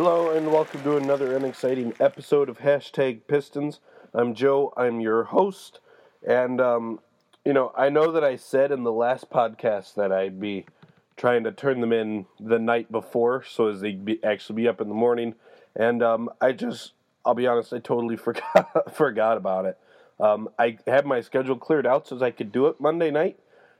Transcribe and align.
Hello 0.00 0.30
and 0.30 0.52
welcome 0.52 0.80
to 0.84 0.96
another 0.96 1.34
and 1.34 1.44
exciting 1.44 1.92
episode 1.98 2.48
of 2.48 2.60
Hashtag 2.60 3.22
Pistons. 3.26 3.80
I'm 4.14 4.32
Joe. 4.32 4.72
I'm 4.76 5.00
your 5.00 5.24
host, 5.24 5.80
and 6.24 6.60
um, 6.60 7.00
you 7.44 7.52
know 7.52 7.72
I 7.76 7.88
know 7.88 8.12
that 8.12 8.22
I 8.22 8.36
said 8.36 8.70
in 8.70 8.84
the 8.84 8.92
last 8.92 9.28
podcast 9.28 9.94
that 9.96 10.12
I'd 10.12 10.38
be 10.38 10.66
trying 11.16 11.42
to 11.42 11.50
turn 11.50 11.80
them 11.80 11.92
in 11.92 12.26
the 12.38 12.60
night 12.60 12.92
before, 12.92 13.42
so 13.42 13.66
as 13.66 13.80
they 13.80 13.90
be, 13.90 14.22
actually 14.22 14.62
be 14.62 14.68
up 14.68 14.80
in 14.80 14.86
the 14.86 14.94
morning, 14.94 15.34
and 15.74 16.00
um, 16.00 16.30
I 16.40 16.52
just 16.52 16.92
I'll 17.26 17.34
be 17.34 17.48
honest, 17.48 17.72
I 17.72 17.80
totally 17.80 18.16
forgot 18.28 18.94
forgot 18.94 19.36
about 19.36 19.64
it. 19.64 19.78
Um, 20.20 20.48
I 20.60 20.78
had 20.86 21.06
my 21.06 21.22
schedule 21.22 21.56
cleared 21.56 21.88
out 21.88 22.06
so 22.06 22.22
I 22.22 22.30
could 22.30 22.52
do 22.52 22.68
it 22.68 22.80
Monday 22.80 23.10
night, 23.10 23.36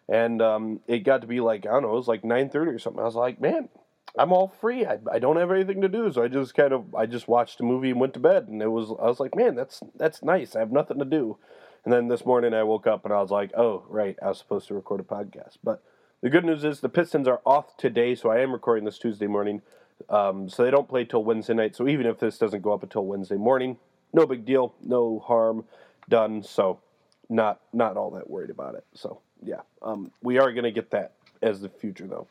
and 0.09 0.43
um, 0.43 0.81
it 0.89 1.05
got 1.05 1.21
to 1.21 1.29
be 1.29 1.39
like 1.39 1.65
I 1.65 1.71
don't 1.71 1.83
know, 1.83 1.91
it 1.91 1.95
was 1.95 2.09
like 2.09 2.25
nine 2.25 2.51
thirty 2.51 2.73
or 2.73 2.81
something. 2.81 3.01
I 3.01 3.05
was 3.05 3.15
like, 3.15 3.41
man, 3.41 3.69
I'm 4.17 4.33
all 4.33 4.49
free. 4.61 4.87
I, 4.87 4.99
I 5.11 5.19
don't 5.19 5.37
have 5.37 5.51
anything 5.51 5.81
to 5.83 5.89
do, 5.89 6.13
so 6.13 6.23
I 6.23 6.29
just 6.29 6.55
kind 6.55 6.73
of 6.73 6.95
I 6.95 7.07
just 7.07 7.29
watched 7.29 7.61
a 7.61 7.65
movie 7.65 7.91
and 7.91 8.01
went 8.01 8.15
to 8.15 8.21
bed, 8.21 8.49
and 8.49 8.63
it 8.63 8.69
was 8.69 8.91
I 8.91 9.07
was 9.07 9.21
like, 9.21 9.35
man, 9.35 9.55
that's 9.55 9.83
that's 9.97 10.23
nice. 10.23 10.57
I 10.57 10.61
have 10.61 10.73
nothing 10.73 10.99
to 10.99 11.05
do. 11.05 11.37
And 11.85 11.93
then 11.93 12.09
this 12.09 12.27
morning 12.27 12.55
I 12.55 12.65
woke 12.65 12.87
up 12.87 13.05
and 13.05 13.15
I 13.15 13.21
was 13.21 13.31
like, 13.31 13.53
oh 13.57 13.85
right, 13.89 14.17
I 14.23 14.29
was 14.29 14.39
supposed 14.39 14.69
to 14.69 14.75
record 14.75 15.01
a 15.01 15.05
podcast. 15.05 15.59
But 15.63 15.83
the 16.21 16.31
good 16.31 16.45
news 16.45 16.65
is 16.65 16.81
the 16.81 16.89
Pistons 16.89 17.29
are 17.29 17.41
off 17.47 17.77
today, 17.77 18.15
so 18.15 18.31
I 18.31 18.41
am 18.41 18.53
recording 18.53 18.85
this 18.85 18.99
Tuesday 18.99 19.27
morning. 19.27 19.63
Um, 20.09 20.49
so 20.49 20.65
they 20.65 20.71
don't 20.71 20.89
play 20.89 21.05
till 21.05 21.25
Wednesday 21.25 21.55
night. 21.55 21.77
So 21.77 21.89
even 21.89 22.07
if 22.07 22.19
this 22.19 22.39
doesn't 22.39 22.63
go 22.63 22.73
up 22.73 22.83
until 22.83 23.05
Wednesday 23.05 23.37
morning, 23.37 23.79
no 24.13 24.27
big 24.27 24.45
deal, 24.45 24.75
no 24.85 25.21
harm 25.21 25.65
done. 26.09 26.43
So 26.43 26.81
not 27.29 27.61
not 27.73 27.97
all 27.97 28.11
that 28.13 28.29
worried 28.29 28.51
about 28.51 28.75
it. 28.75 28.85
So 28.95 29.21
yeah, 29.43 29.61
um, 29.83 30.11
we 30.23 30.39
are 30.39 30.53
gonna 30.53 30.71
get 30.71 30.91
that 30.91 31.13
as 31.43 31.61
the 31.61 31.69
future 31.69 32.07
though. 32.07 32.27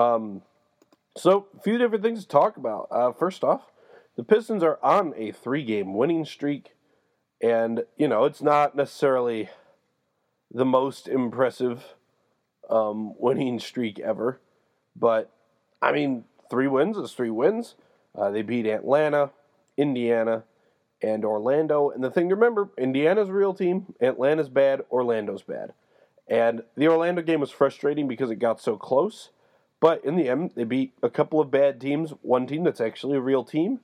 Um, 0.00 0.42
so, 1.16 1.46
a 1.56 1.60
few 1.60 1.78
different 1.78 2.04
things 2.04 2.22
to 2.22 2.28
talk 2.28 2.56
about. 2.56 2.88
Uh, 2.90 3.12
first 3.12 3.42
off, 3.42 3.72
the 4.16 4.24
Pistons 4.24 4.62
are 4.62 4.78
on 4.82 5.12
a 5.16 5.32
three 5.32 5.64
game 5.64 5.94
winning 5.94 6.24
streak, 6.24 6.74
and, 7.42 7.84
you 7.96 8.08
know, 8.08 8.24
it's 8.24 8.42
not 8.42 8.76
necessarily 8.76 9.48
the 10.52 10.64
most 10.64 11.08
impressive 11.08 11.94
um, 12.68 13.14
winning 13.18 13.58
streak 13.58 13.98
ever, 13.98 14.40
but, 14.94 15.30
I 15.82 15.92
mean, 15.92 16.24
three 16.50 16.68
wins 16.68 16.96
is 16.96 17.12
three 17.12 17.30
wins. 17.30 17.74
Uh, 18.14 18.30
they 18.30 18.42
beat 18.42 18.66
Atlanta, 18.66 19.30
Indiana, 19.76 20.44
and 21.02 21.24
Orlando. 21.24 21.90
And 21.90 22.02
the 22.04 22.10
thing 22.10 22.28
to 22.28 22.34
remember 22.34 22.70
Indiana's 22.76 23.28
a 23.28 23.32
real 23.32 23.54
team, 23.54 23.94
Atlanta's 24.00 24.48
bad, 24.48 24.82
Orlando's 24.90 25.42
bad. 25.42 25.72
And 26.28 26.62
the 26.76 26.88
Orlando 26.88 27.22
game 27.22 27.40
was 27.40 27.50
frustrating 27.50 28.06
because 28.06 28.30
it 28.30 28.36
got 28.36 28.60
so 28.60 28.76
close 28.76 29.30
but 29.80 30.04
in 30.04 30.16
the 30.16 30.28
end, 30.28 30.52
they 30.54 30.64
beat 30.64 30.92
a 31.02 31.08
couple 31.08 31.40
of 31.40 31.50
bad 31.50 31.80
teams, 31.80 32.12
one 32.20 32.46
team 32.46 32.64
that's 32.64 32.82
actually 32.82 33.16
a 33.16 33.22
real 33.22 33.44
team. 33.44 33.80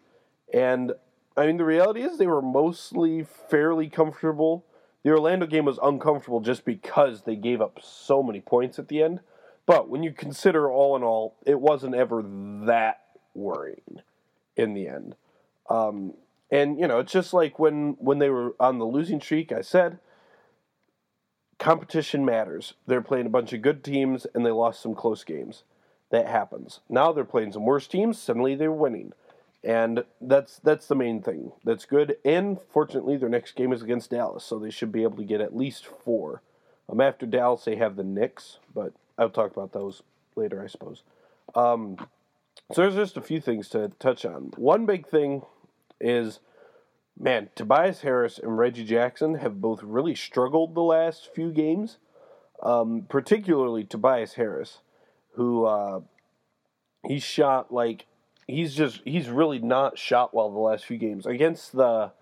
And 0.52 0.92
I 1.36 1.46
mean, 1.46 1.56
the 1.56 1.64
reality 1.64 2.02
is 2.02 2.18
they 2.18 2.26
were 2.26 2.42
mostly 2.42 3.26
fairly 3.50 3.88
comfortable. 3.88 4.64
The 5.02 5.10
Orlando 5.10 5.46
game 5.46 5.64
was 5.64 5.78
uncomfortable 5.82 6.40
just 6.40 6.64
because 6.64 7.22
they 7.22 7.36
gave 7.36 7.62
up 7.62 7.80
so 7.82 8.22
many 8.22 8.40
points 8.40 8.78
at 8.78 8.88
the 8.88 9.02
end. 9.02 9.20
But 9.64 9.88
when 9.88 10.02
you 10.02 10.12
consider 10.12 10.70
all 10.70 10.96
in 10.96 11.02
all, 11.02 11.36
it 11.44 11.60
wasn't 11.60 11.94
ever 11.94 12.22
that 12.66 13.00
worrying 13.34 14.02
in 14.54 14.74
the 14.74 14.86
end. 14.88 15.16
Um, 15.68 16.14
and 16.50 16.78
you 16.78 16.86
know, 16.86 17.00
it's 17.00 17.12
just 17.12 17.32
like 17.32 17.58
when 17.58 17.96
when 17.98 18.18
they 18.18 18.30
were 18.30 18.54
on 18.60 18.78
the 18.78 18.84
losing 18.84 19.20
streak. 19.20 19.50
I 19.50 19.62
said 19.62 19.98
competition 21.58 22.24
matters. 22.24 22.74
They're 22.86 23.00
playing 23.00 23.26
a 23.26 23.30
bunch 23.30 23.52
of 23.52 23.62
good 23.62 23.82
teams, 23.82 24.26
and 24.34 24.44
they 24.44 24.50
lost 24.50 24.80
some 24.80 24.94
close 24.94 25.24
games 25.24 25.64
that 26.10 26.28
happens. 26.28 26.80
Now 26.88 27.12
they're 27.12 27.24
playing 27.24 27.52
some 27.52 27.64
worse 27.64 27.86
teams. 27.86 28.18
Suddenly 28.18 28.54
they're 28.54 28.72
winning, 28.72 29.12
and 29.64 30.04
that's 30.20 30.58
that's 30.58 30.86
the 30.86 30.94
main 30.94 31.22
thing. 31.22 31.52
That's 31.64 31.84
good. 31.84 32.16
And 32.24 32.58
fortunately, 32.72 33.16
their 33.16 33.28
next 33.28 33.56
game 33.56 33.72
is 33.72 33.82
against 33.82 34.10
Dallas, 34.10 34.44
so 34.44 34.58
they 34.58 34.70
should 34.70 34.92
be 34.92 35.02
able 35.02 35.16
to 35.16 35.24
get 35.24 35.40
at 35.40 35.56
least 35.56 35.86
four. 35.86 36.42
Um, 36.88 37.00
after 37.00 37.26
Dallas, 37.26 37.64
they 37.64 37.76
have 37.76 37.96
the 37.96 38.04
Knicks, 38.04 38.58
but 38.72 38.92
I'll 39.18 39.30
talk 39.30 39.52
about 39.52 39.72
those 39.72 40.02
later, 40.36 40.62
I 40.62 40.68
suppose. 40.68 41.02
Um, 41.54 41.96
so 42.72 42.82
there's 42.82 42.94
just 42.94 43.16
a 43.16 43.22
few 43.22 43.40
things 43.40 43.68
to 43.70 43.90
touch 43.98 44.24
on. 44.24 44.52
One 44.56 44.86
big 44.86 45.06
thing 45.08 45.42
is, 46.00 46.40
man, 47.18 47.48
Tobias 47.54 48.02
Harris 48.02 48.38
and 48.38 48.58
Reggie 48.58 48.84
Jackson 48.84 49.36
have 49.36 49.60
both 49.60 49.82
really 49.82 50.14
struggled 50.14 50.74
the 50.74 50.82
last 50.82 51.34
few 51.34 51.50
games. 51.50 51.98
Um, 52.62 53.04
particularly 53.08 53.84
Tobias 53.84 54.34
Harris 54.34 54.78
who 55.36 55.64
uh, 55.64 56.00
he's 57.06 57.22
shot 57.22 57.72
like 57.72 58.06
he's 58.46 58.74
just 58.74 59.00
he's 59.04 59.28
really 59.28 59.58
not 59.58 59.98
shot 59.98 60.34
well 60.34 60.50
the 60.50 60.58
last 60.58 60.84
few 60.84 60.98
games 60.98 61.26
against 61.26 61.72
the 61.72 62.12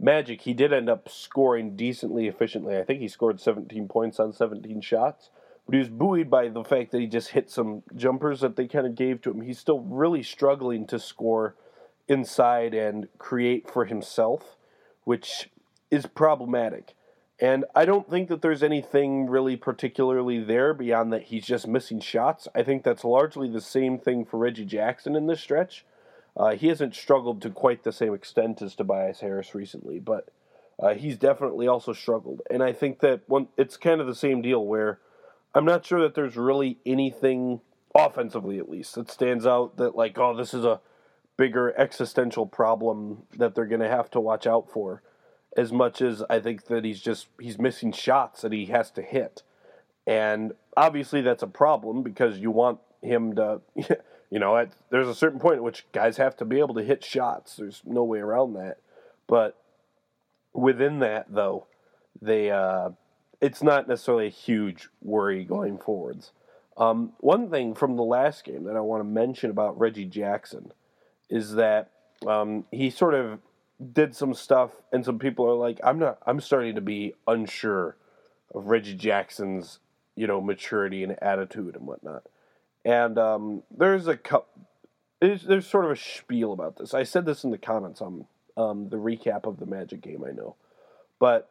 Magic. 0.00 0.42
He 0.42 0.54
did 0.54 0.72
end 0.72 0.88
up 0.88 1.08
scoring 1.08 1.76
decently 1.76 2.26
efficiently. 2.26 2.76
I 2.76 2.84
think 2.84 3.00
he 3.00 3.08
scored 3.08 3.40
17 3.40 3.88
points 3.88 4.18
on 4.18 4.32
17 4.32 4.80
shots, 4.80 5.30
but 5.64 5.74
he 5.74 5.78
was 5.78 5.88
buoyed 5.88 6.28
by 6.28 6.48
the 6.48 6.64
fact 6.64 6.90
that 6.90 7.00
he 7.00 7.06
just 7.06 7.28
hit 7.28 7.48
some 7.48 7.84
jumpers 7.94 8.40
that 8.40 8.56
they 8.56 8.66
kind 8.66 8.86
of 8.86 8.96
gave 8.96 9.22
to 9.22 9.30
him. 9.30 9.40
He's 9.40 9.58
still 9.58 9.80
really 9.80 10.22
struggling 10.22 10.86
to 10.88 10.98
score 10.98 11.54
inside 12.08 12.74
and 12.74 13.08
create 13.18 13.70
for 13.70 13.84
himself, 13.84 14.56
which 15.04 15.48
is 15.90 16.06
problematic. 16.06 16.94
And 17.40 17.64
I 17.74 17.84
don't 17.84 18.08
think 18.08 18.28
that 18.28 18.42
there's 18.42 18.62
anything 18.62 19.26
really 19.26 19.56
particularly 19.56 20.42
there 20.42 20.72
beyond 20.72 21.12
that 21.12 21.24
he's 21.24 21.44
just 21.44 21.66
missing 21.66 22.00
shots. 22.00 22.46
I 22.54 22.62
think 22.62 22.84
that's 22.84 23.04
largely 23.04 23.48
the 23.50 23.60
same 23.60 23.98
thing 23.98 24.24
for 24.24 24.38
Reggie 24.38 24.64
Jackson 24.64 25.16
in 25.16 25.26
this 25.26 25.40
stretch. 25.40 25.84
Uh, 26.36 26.54
he 26.54 26.68
hasn't 26.68 26.94
struggled 26.94 27.42
to 27.42 27.50
quite 27.50 27.82
the 27.82 27.92
same 27.92 28.14
extent 28.14 28.62
as 28.62 28.74
Tobias 28.74 29.20
Harris 29.20 29.54
recently, 29.54 29.98
but 29.98 30.30
uh, 30.80 30.94
he's 30.94 31.16
definitely 31.16 31.66
also 31.66 31.92
struggled. 31.92 32.42
And 32.50 32.62
I 32.62 32.72
think 32.72 33.00
that 33.00 33.22
one, 33.26 33.48
it's 33.56 33.76
kind 33.76 34.00
of 34.00 34.06
the 34.06 34.14
same 34.14 34.42
deal 34.42 34.64
where 34.64 35.00
I'm 35.54 35.64
not 35.64 35.86
sure 35.86 36.02
that 36.02 36.14
there's 36.14 36.36
really 36.36 36.78
anything 36.84 37.60
offensively, 37.94 38.58
at 38.58 38.68
least, 38.68 38.94
that 38.96 39.10
stands 39.10 39.46
out 39.46 39.76
that 39.76 39.96
like, 39.96 40.18
oh, 40.18 40.36
this 40.36 40.54
is 40.54 40.64
a 40.64 40.80
bigger 41.36 41.76
existential 41.78 42.46
problem 42.46 43.24
that 43.36 43.54
they're 43.54 43.66
going 43.66 43.80
to 43.80 43.88
have 43.88 44.10
to 44.12 44.20
watch 44.20 44.46
out 44.46 44.70
for 44.70 45.02
as 45.56 45.72
much 45.72 46.02
as 46.02 46.22
I 46.28 46.40
think 46.40 46.66
that 46.66 46.84
he's 46.84 47.00
just 47.00 47.28
he's 47.40 47.58
missing 47.58 47.92
shots 47.92 48.42
that 48.42 48.52
he 48.52 48.66
has 48.66 48.90
to 48.92 49.02
hit. 49.02 49.42
And 50.06 50.52
obviously 50.76 51.22
that's 51.22 51.42
a 51.42 51.48
problem 51.48 52.02
because 52.02 52.38
you 52.38 52.50
want 52.50 52.80
him 53.02 53.34
to 53.36 53.60
you 54.30 54.40
know, 54.40 54.56
at, 54.56 54.72
there's 54.90 55.06
a 55.06 55.14
certain 55.14 55.38
point 55.38 55.56
at 55.56 55.62
which 55.62 55.86
guys 55.92 56.16
have 56.16 56.36
to 56.38 56.44
be 56.44 56.58
able 56.58 56.74
to 56.74 56.82
hit 56.82 57.04
shots. 57.04 57.56
There's 57.56 57.82
no 57.84 58.02
way 58.02 58.18
around 58.18 58.54
that. 58.54 58.78
But 59.26 59.56
within 60.52 60.98
that 60.98 61.26
though, 61.32 61.66
they 62.20 62.50
uh, 62.50 62.90
it's 63.40 63.62
not 63.62 63.86
necessarily 63.86 64.26
a 64.26 64.30
huge 64.30 64.88
worry 65.02 65.44
going 65.44 65.78
forwards. 65.78 66.32
Um, 66.76 67.12
one 67.18 67.50
thing 67.50 67.74
from 67.74 67.96
the 67.96 68.02
last 68.02 68.44
game 68.44 68.64
that 68.64 68.76
I 68.76 68.80
want 68.80 69.00
to 69.00 69.08
mention 69.08 69.50
about 69.50 69.78
Reggie 69.78 70.04
Jackson 70.04 70.72
is 71.30 71.54
that 71.54 71.90
um, 72.26 72.64
he 72.72 72.90
sort 72.90 73.14
of 73.14 73.38
did 73.92 74.14
some 74.14 74.34
stuff, 74.34 74.70
and 74.92 75.04
some 75.04 75.18
people 75.18 75.46
are 75.46 75.54
like, 75.54 75.80
I'm 75.82 75.98
not. 75.98 76.18
I'm 76.26 76.40
starting 76.40 76.74
to 76.76 76.80
be 76.80 77.14
unsure 77.26 77.96
of 78.54 78.66
Reggie 78.66 78.94
Jackson's, 78.94 79.80
you 80.16 80.26
know, 80.26 80.40
maturity 80.40 81.02
and 81.02 81.20
attitude 81.22 81.76
and 81.76 81.86
whatnot. 81.86 82.22
And 82.84 83.18
um, 83.18 83.62
there's 83.76 84.06
a 84.06 84.16
cup. 84.16 84.48
There's, 85.20 85.66
sort 85.66 85.86
of 85.86 85.90
a 85.90 85.96
spiel 85.96 86.52
about 86.52 86.76
this. 86.76 86.92
I 86.92 87.02
said 87.02 87.24
this 87.24 87.44
in 87.44 87.50
the 87.50 87.58
comments 87.58 88.02
on 88.02 88.26
um, 88.56 88.90
the 88.90 88.98
recap 88.98 89.46
of 89.46 89.58
the 89.58 89.66
Magic 89.66 90.02
game. 90.02 90.22
I 90.26 90.32
know, 90.32 90.56
but 91.18 91.50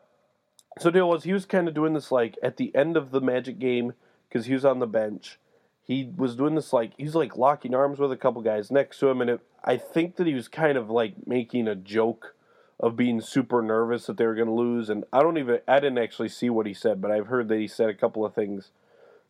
so 0.80 0.92
deal 0.92 1.10
was 1.10 1.24
he 1.24 1.34
was 1.34 1.46
kind 1.46 1.68
of 1.68 1.74
doing 1.74 1.94
this 1.94 2.12
like 2.12 2.38
at 2.44 2.58
the 2.58 2.74
end 2.76 2.98
of 2.98 3.12
the 3.12 3.22
Magic 3.22 3.60
game 3.60 3.94
because 4.30 4.46
he 4.46 4.54
was 4.54 4.66
on 4.66 4.80
the 4.80 4.88
bench. 4.88 5.40
He 5.85 6.12
was 6.15 6.35
doing 6.35 6.56
this 6.56 6.71
like 6.71 6.94
he's 6.97 7.15
like 7.15 7.35
locking 7.38 7.75
arms 7.75 8.00
with 8.00 8.12
a 8.12 8.18
couple 8.18 8.41
guys 8.41 8.71
next 8.71 9.00
to 9.00 9.09
him, 9.09 9.21
and 9.21 9.30
it, 9.30 9.41
I 9.63 9.77
think 9.77 10.15
that 10.15 10.27
he 10.27 10.33
was 10.33 10.47
kind 10.47 10.77
of 10.77 10.89
like 10.89 11.27
making 11.27 11.68
a 11.68 11.75
joke 11.75 12.35
of 12.80 12.95
being 12.95 13.21
super 13.21 13.62
nervous 13.62 14.06
that 14.07 14.18
they 14.18 14.25
were 14.25 14.35
going 14.35 14.47
to 14.47 14.53
lose. 14.53 14.89
And 14.89 15.06
I 15.13 15.21
don't 15.21 15.38
even, 15.38 15.59
I 15.68 15.80
didn't 15.80 16.00
actually 16.00 16.30
see 16.30 16.50
what 16.50 16.65
he 16.65 16.74
said, 16.74 17.01
but 17.01 17.12
I've 17.12 17.27
heard 17.27 17.47
that 17.47 17.59
he 17.59 17.68
said 17.68 17.89
a 17.89 17.94
couple 17.94 18.25
of 18.25 18.33
things 18.33 18.71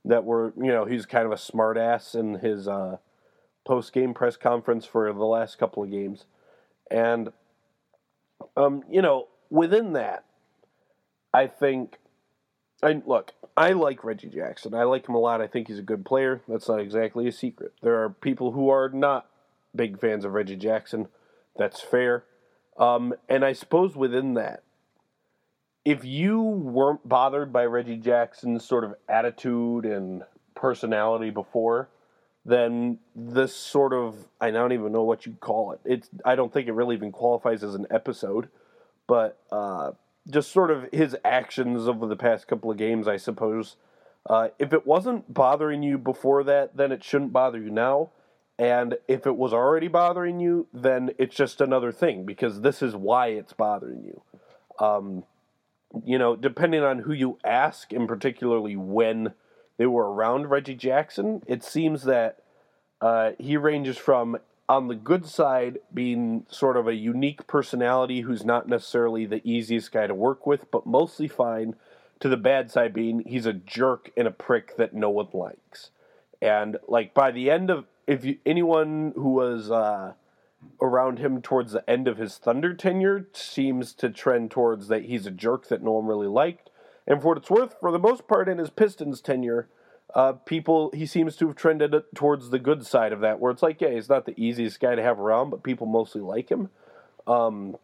that 0.06 0.24
were, 0.24 0.54
you 0.58 0.72
know, 0.72 0.86
he's 0.86 1.06
kind 1.06 1.26
of 1.26 1.32
a 1.32 1.36
smartass 1.36 2.16
in 2.16 2.40
his 2.40 2.68
uh, 2.68 2.98
post 3.66 3.94
game 3.94 4.14
press 4.14 4.38
conference 4.38 4.86
for 4.86 5.12
the 5.12 5.26
last 5.26 5.60
couple 5.60 5.84
of 5.84 5.92
games. 5.92 6.26
And, 6.90 7.32
um, 8.58 8.84
you 8.90 9.02
know, 9.02 9.28
within 9.50 9.94
that, 9.94 10.26
I 11.34 11.48
think, 11.48 11.98
I 12.84 13.02
look, 13.06 13.34
I 13.56 13.72
like 13.72 14.04
Reggie 14.04 14.30
Jackson. 14.30 14.74
I 14.74 14.84
like 14.84 15.08
him 15.08 15.16
a 15.16 15.20
lot. 15.20 15.42
I 15.42 15.48
think 15.48 15.68
he's 15.68 15.80
a 15.80 15.84
good 15.84 16.06
player. 16.06 16.42
That's 16.48 16.68
not 16.68 16.80
exactly 16.80 17.28
a 17.28 17.32
secret. 17.32 17.74
There 17.82 18.04
are 18.04 18.10
people 18.10 18.52
who 18.52 18.70
are 18.70 18.90
not 18.90 19.28
big 19.76 20.00
fans 20.00 20.26
of 20.26 20.34
Reggie 20.34 20.56
Jackson. 20.56 21.08
That's 21.58 21.80
fair. 21.80 22.26
Um, 22.78 23.14
and 23.30 23.46
I 23.46 23.54
suppose 23.54 23.96
within 23.96 24.34
that, 24.34 24.64
if 25.86 26.04
you 26.04 26.42
weren't 26.42 27.08
bothered 27.08 27.54
by 27.54 27.66
Reggie 27.66 27.98
Jackson's 27.98 28.66
sort 28.66 28.84
of 28.84 28.96
attitude 29.08 29.86
and 29.86 30.24
personality 30.56 31.30
before, 31.30 31.90
then 32.46 33.00
this 33.16 33.56
sort 33.56 33.94
of 33.94 34.16
I 34.42 34.52
don't 34.52 34.74
even 34.74 34.92
know 34.92 35.04
what 35.04 35.26
you 35.26 35.36
call 35.40 35.74
it. 35.74 35.80
It's 35.86 36.10
I 36.26 36.36
don't 36.36 36.52
think 36.52 36.68
it 36.68 36.74
really 36.74 36.96
even 36.96 37.12
qualifies 37.12 37.64
as 37.64 37.76
an 37.76 37.88
episode, 37.92 38.50
but 39.08 39.40
uh, 39.52 39.92
just 40.30 40.52
sort 40.52 40.72
of 40.72 40.88
his 40.92 41.16
actions 41.24 41.88
over 41.88 42.08
the 42.08 42.16
past 42.16 42.48
couple 42.48 42.72
of 42.72 42.78
games, 42.78 43.08
I 43.08 43.18
suppose. 43.18 43.76
Uh, 44.30 44.50
if 44.58 44.72
it 44.72 44.88
wasn't 44.88 45.34
bothering 45.34 45.84
you 45.84 45.98
before 45.98 46.44
that, 46.46 46.78
then 46.78 46.92
it 46.92 47.04
shouldn't 47.04 47.34
bother 47.34 47.60
you 47.60 47.70
now. 47.70 48.12
And 48.58 48.98
if 49.08 49.26
it 49.26 49.36
was 49.36 49.52
already 49.52 49.88
bothering 49.88 50.40
you, 50.40 50.68
then 50.74 51.12
it's 51.18 51.36
just 51.36 51.60
another 51.60 51.92
thing 51.92 52.26
because 52.26 52.62
this 52.62 52.82
is 52.82 52.96
why 52.96 53.28
it's 53.28 53.54
bothering 53.54 54.04
you. 54.04 54.22
Um, 54.80 55.24
you 56.06 56.18
know, 56.18 56.36
depending 56.36 56.84
on 56.84 57.00
who 57.00 57.14
you 57.14 57.38
ask, 57.44 57.92
and 57.92 58.08
particularly 58.08 58.76
when 58.76 59.34
they 59.78 59.86
were 59.86 60.12
around 60.12 60.50
Reggie 60.50 60.76
Jackson, 60.76 61.42
it 61.48 61.64
seems 61.64 62.04
that 62.04 62.40
uh, 63.02 63.32
he 63.38 63.58
ranges 63.58 63.98
from 63.98 64.38
on 64.70 64.88
the 64.88 64.96
good 64.96 65.26
side 65.26 65.80
being 65.94 66.46
sort 66.50 66.78
of 66.78 66.88
a 66.88 66.96
unique 66.96 67.48
personality 67.48 68.22
who's 68.22 68.46
not 68.46 68.68
necessarily 68.68 69.26
the 69.26 69.42
easiest 69.48 69.92
guy 69.92 70.08
to 70.08 70.16
work 70.16 70.48
with, 70.48 70.72
but 70.72 70.86
mostly 70.86 71.28
fine, 71.28 71.76
to 72.20 72.30
the 72.30 72.38
bad 72.38 72.72
side 72.72 72.94
being 72.94 73.24
he's 73.26 73.46
a 73.46 73.54
jerk 73.54 74.12
and 74.16 74.28
a 74.28 74.32
prick 74.32 74.78
that 74.78 74.94
no 74.94 75.10
one 75.10 75.28
likes. 75.34 75.90
And 76.42 76.78
like 76.88 77.14
by 77.14 77.32
the 77.32 77.50
end 77.50 77.70
of 77.70 77.86
if 78.08 78.24
you, 78.24 78.38
anyone 78.46 79.14
who 79.16 79.30
was 79.34 79.70
uh, 79.70 80.14
around 80.82 81.20
him 81.20 81.42
towards 81.42 81.72
the 81.72 81.90
end 81.90 82.08
of 82.08 82.18
his 82.18 82.38
Thunder 82.38 82.74
tenure 82.74 83.28
seems 83.34 83.94
to 83.94 84.10
trend 84.10 84.52
towards 84.52 84.88
that 84.88 85.06
he's 85.06 85.26
a 85.26 85.32
jerk 85.32 85.68
that 85.68 85.84
no 85.84 85.92
one 85.92 86.06
really 86.06 86.28
liked. 86.28 86.70
And 87.06 87.22
for 87.22 87.30
what 87.30 87.38
it's 87.38 87.50
worth, 87.50 87.76
for 87.80 87.92
the 87.92 88.00
most 88.00 88.28
part 88.28 88.48
in 88.48 88.58
his 88.58 88.70
Pistons 88.70 89.20
tenure, 89.20 89.68
uh, 90.14 90.34
people 90.34 90.92
he 90.94 91.06
seems 91.06 91.36
to 91.38 91.48
have 91.48 91.56
trended 91.56 91.96
towards 92.14 92.50
the 92.50 92.60
good 92.60 92.86
side 92.86 93.14
of 93.14 93.22
that, 93.22 93.40
where 93.40 93.52
it's 93.52 93.64
like, 93.64 93.82
yeah, 93.82 93.90
he's 93.90 94.10
not 94.10 94.26
the 94.26 94.40
easiest 94.40 94.80
guy 94.80 94.96
to 94.96 95.02
have 95.02 95.20
around, 95.20 95.50
but 95.50 95.64
people 95.64 95.88
mostly 95.88 96.22
like 96.22 96.50
him. 96.50 96.70
Um, 97.26 97.78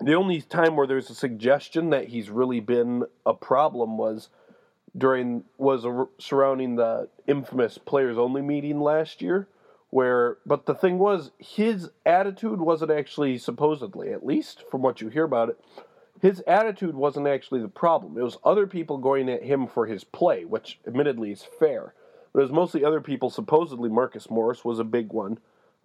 the 0.00 0.14
only 0.14 0.40
time 0.40 0.76
where 0.76 0.86
there's 0.86 1.10
a 1.10 1.14
suggestion 1.14 1.90
that 1.90 2.08
he's 2.08 2.30
really 2.30 2.60
been 2.60 3.04
a 3.26 3.34
problem 3.34 3.98
was 3.98 4.28
during 4.96 5.44
was 5.58 5.84
a, 5.84 6.06
surrounding 6.18 6.76
the 6.76 7.08
infamous 7.26 7.78
players 7.78 8.16
only 8.16 8.40
meeting 8.40 8.80
last 8.80 9.20
year 9.20 9.48
where 9.90 10.38
but 10.46 10.66
the 10.66 10.74
thing 10.74 10.98
was 10.98 11.30
his 11.38 11.90
attitude 12.06 12.60
wasn't 12.60 12.90
actually 12.90 13.36
supposedly 13.38 14.12
at 14.12 14.24
least 14.24 14.64
from 14.70 14.82
what 14.82 15.00
you 15.00 15.08
hear 15.08 15.24
about 15.24 15.50
it 15.50 15.60
his 16.20 16.40
attitude 16.46 16.94
wasn't 16.94 17.28
actually 17.28 17.60
the 17.60 17.68
problem. 17.68 18.18
It 18.18 18.22
was 18.22 18.38
other 18.44 18.66
people 18.66 18.98
going 18.98 19.28
at 19.28 19.42
him 19.42 19.66
for 19.66 19.86
his 19.86 20.04
play, 20.04 20.44
which 20.44 20.78
admittedly 20.86 21.30
is 21.30 21.46
fair. 21.58 21.94
But 22.32 22.40
it 22.40 22.42
was 22.44 22.52
mostly 22.52 22.84
other 22.84 23.00
people, 23.00 23.30
supposedly 23.30 23.88
Marcus 23.88 24.30
Morris 24.30 24.64
was 24.64 24.78
a 24.78 24.84
big 24.84 25.12
one, 25.12 25.38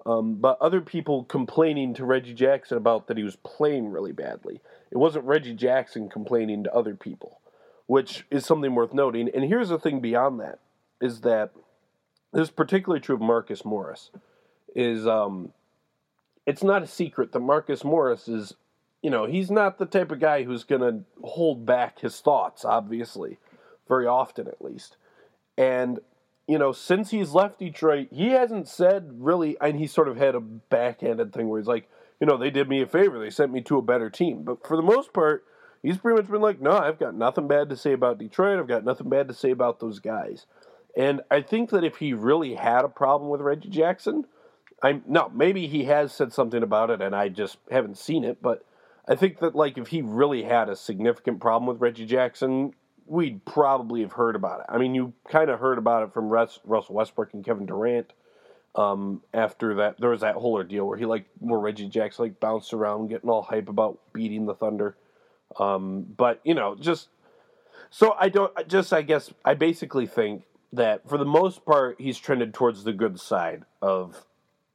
um, 0.05 0.35
but 0.35 0.57
other 0.59 0.81
people 0.81 1.23
complaining 1.23 1.93
to 1.95 2.05
Reggie 2.05 2.33
Jackson 2.33 2.77
about 2.77 3.07
that 3.07 3.17
he 3.17 3.23
was 3.23 3.37
playing 3.37 3.89
really 3.89 4.11
badly. 4.11 4.59
It 4.91 4.97
wasn't 4.97 5.25
Reggie 5.25 5.53
Jackson 5.53 6.09
complaining 6.09 6.63
to 6.63 6.73
other 6.73 6.95
people, 6.95 7.39
which 7.85 8.25
is 8.29 8.45
something 8.45 8.75
worth 8.75 8.93
noting. 8.93 9.29
And 9.33 9.45
here's 9.45 9.69
the 9.69 9.79
thing 9.79 10.01
beyond 10.01 10.39
that 10.39 10.59
is 10.99 11.21
that 11.21 11.51
this 12.33 12.43
is 12.43 12.51
particularly 12.51 12.99
true 12.99 13.15
of 13.15 13.21
Marcus 13.21 13.63
Morris. 13.63 14.09
Is 14.75 15.05
um, 15.05 15.53
it's 16.45 16.63
not 16.63 16.81
a 16.81 16.87
secret 16.87 17.31
that 17.31 17.39
Marcus 17.39 17.83
Morris 17.83 18.27
is 18.27 18.55
you 19.03 19.09
know, 19.09 19.25
he's 19.25 19.51
not 19.51 19.77
the 19.77 19.85
type 19.85 20.11
of 20.11 20.21
guy 20.21 20.43
who's 20.43 20.63
going 20.63 20.81
to 20.81 21.03
hold 21.27 21.65
back 21.65 21.99
his 21.99 22.19
thoughts, 22.21 22.63
obviously, 22.63 23.37
very 23.87 24.07
often 24.07 24.47
at 24.47 24.63
least. 24.63 24.95
And, 25.57 25.99
you 26.47 26.57
know, 26.57 26.71
since 26.71 27.11
he's 27.11 27.33
left 27.33 27.59
Detroit, 27.59 28.07
he 28.11 28.29
hasn't 28.29 28.69
said 28.69 29.11
really, 29.17 29.57
and 29.59 29.77
he 29.77 29.87
sort 29.87 30.07
of 30.07 30.15
had 30.15 30.35
a 30.35 30.39
backhanded 30.39 31.33
thing 31.33 31.49
where 31.49 31.59
he's 31.59 31.67
like, 31.67 31.89
you 32.21 32.25
know, 32.25 32.37
they 32.37 32.49
did 32.49 32.69
me 32.69 32.81
a 32.81 32.87
favor, 32.87 33.19
they 33.19 33.29
sent 33.29 33.51
me 33.51 33.61
to 33.63 33.77
a 33.77 33.81
better 33.81 34.09
team. 34.09 34.43
But 34.43 34.65
for 34.65 34.77
the 34.77 34.83
most 34.83 35.11
part, 35.11 35.43
he's 35.83 35.97
pretty 35.97 36.21
much 36.21 36.31
been 36.31 36.41
like, 36.41 36.61
no, 36.61 36.71
I've 36.71 36.97
got 36.97 37.13
nothing 37.13 37.49
bad 37.49 37.69
to 37.69 37.75
say 37.75 37.91
about 37.91 38.19
Detroit, 38.19 38.57
I've 38.57 38.67
got 38.67 38.85
nothing 38.85 39.09
bad 39.09 39.27
to 39.27 39.33
say 39.33 39.51
about 39.51 39.81
those 39.81 39.99
guys. 39.99 40.45
And 40.95 41.21
I 41.29 41.41
think 41.41 41.71
that 41.71 41.83
if 41.83 41.97
he 41.97 42.13
really 42.13 42.55
had 42.55 42.85
a 42.85 42.89
problem 42.89 43.29
with 43.29 43.41
Reggie 43.41 43.67
Jackson, 43.67 44.23
I'm 44.81 45.03
no, 45.07 45.29
maybe 45.33 45.67
he 45.67 45.83
has 45.85 46.13
said 46.13 46.31
something 46.31 46.63
about 46.63 46.89
it 46.89 47.01
and 47.01 47.13
I 47.13 47.27
just 47.27 47.57
haven't 47.69 47.97
seen 47.97 48.23
it, 48.23 48.41
but 48.41 48.63
I 49.07 49.15
think 49.15 49.39
that 49.39 49.55
like 49.55 49.77
if 49.77 49.87
he 49.87 50.01
really 50.01 50.43
had 50.43 50.69
a 50.69 50.75
significant 50.75 51.39
problem 51.39 51.67
with 51.67 51.81
Reggie 51.81 52.05
Jackson, 52.05 52.73
we'd 53.05 53.43
probably 53.45 54.01
have 54.01 54.13
heard 54.13 54.35
about 54.35 54.61
it. 54.61 54.65
I 54.69 54.77
mean, 54.77 54.95
you 54.95 55.13
kind 55.29 55.49
of 55.49 55.59
heard 55.59 55.77
about 55.77 56.03
it 56.03 56.13
from 56.13 56.29
Russell 56.29 56.95
Westbrook 56.95 57.33
and 57.33 57.43
Kevin 57.43 57.65
Durant. 57.65 58.13
Um, 58.75 59.21
after 59.33 59.75
that, 59.75 59.99
there 59.99 60.09
was 60.09 60.21
that 60.21 60.35
whole 60.35 60.53
ordeal 60.53 60.87
where 60.87 60.97
he 60.97 61.05
like 61.05 61.25
where 61.39 61.59
Reggie 61.59 61.89
Jackson 61.89 62.25
like 62.25 62.39
bounced 62.39 62.73
around, 62.73 63.07
getting 63.07 63.29
all 63.29 63.43
hype 63.43 63.69
about 63.69 63.99
beating 64.13 64.45
the 64.45 64.55
Thunder. 64.55 64.95
Um, 65.59 66.05
but 66.17 66.39
you 66.43 66.53
know, 66.53 66.75
just 66.75 67.09
so 67.89 68.15
I 68.17 68.29
don't 68.29 68.67
just 68.67 68.91
I 68.93 69.03
guess 69.03 69.31
I 69.45 69.53
basically 69.53 70.07
think 70.07 70.43
that 70.71 71.07
for 71.07 71.19
the 71.19 71.25
most 71.25 71.65
part 71.65 71.97
he's 71.99 72.17
trended 72.17 72.53
towards 72.53 72.83
the 72.83 72.93
good 72.93 73.19
side 73.19 73.63
of 73.81 74.25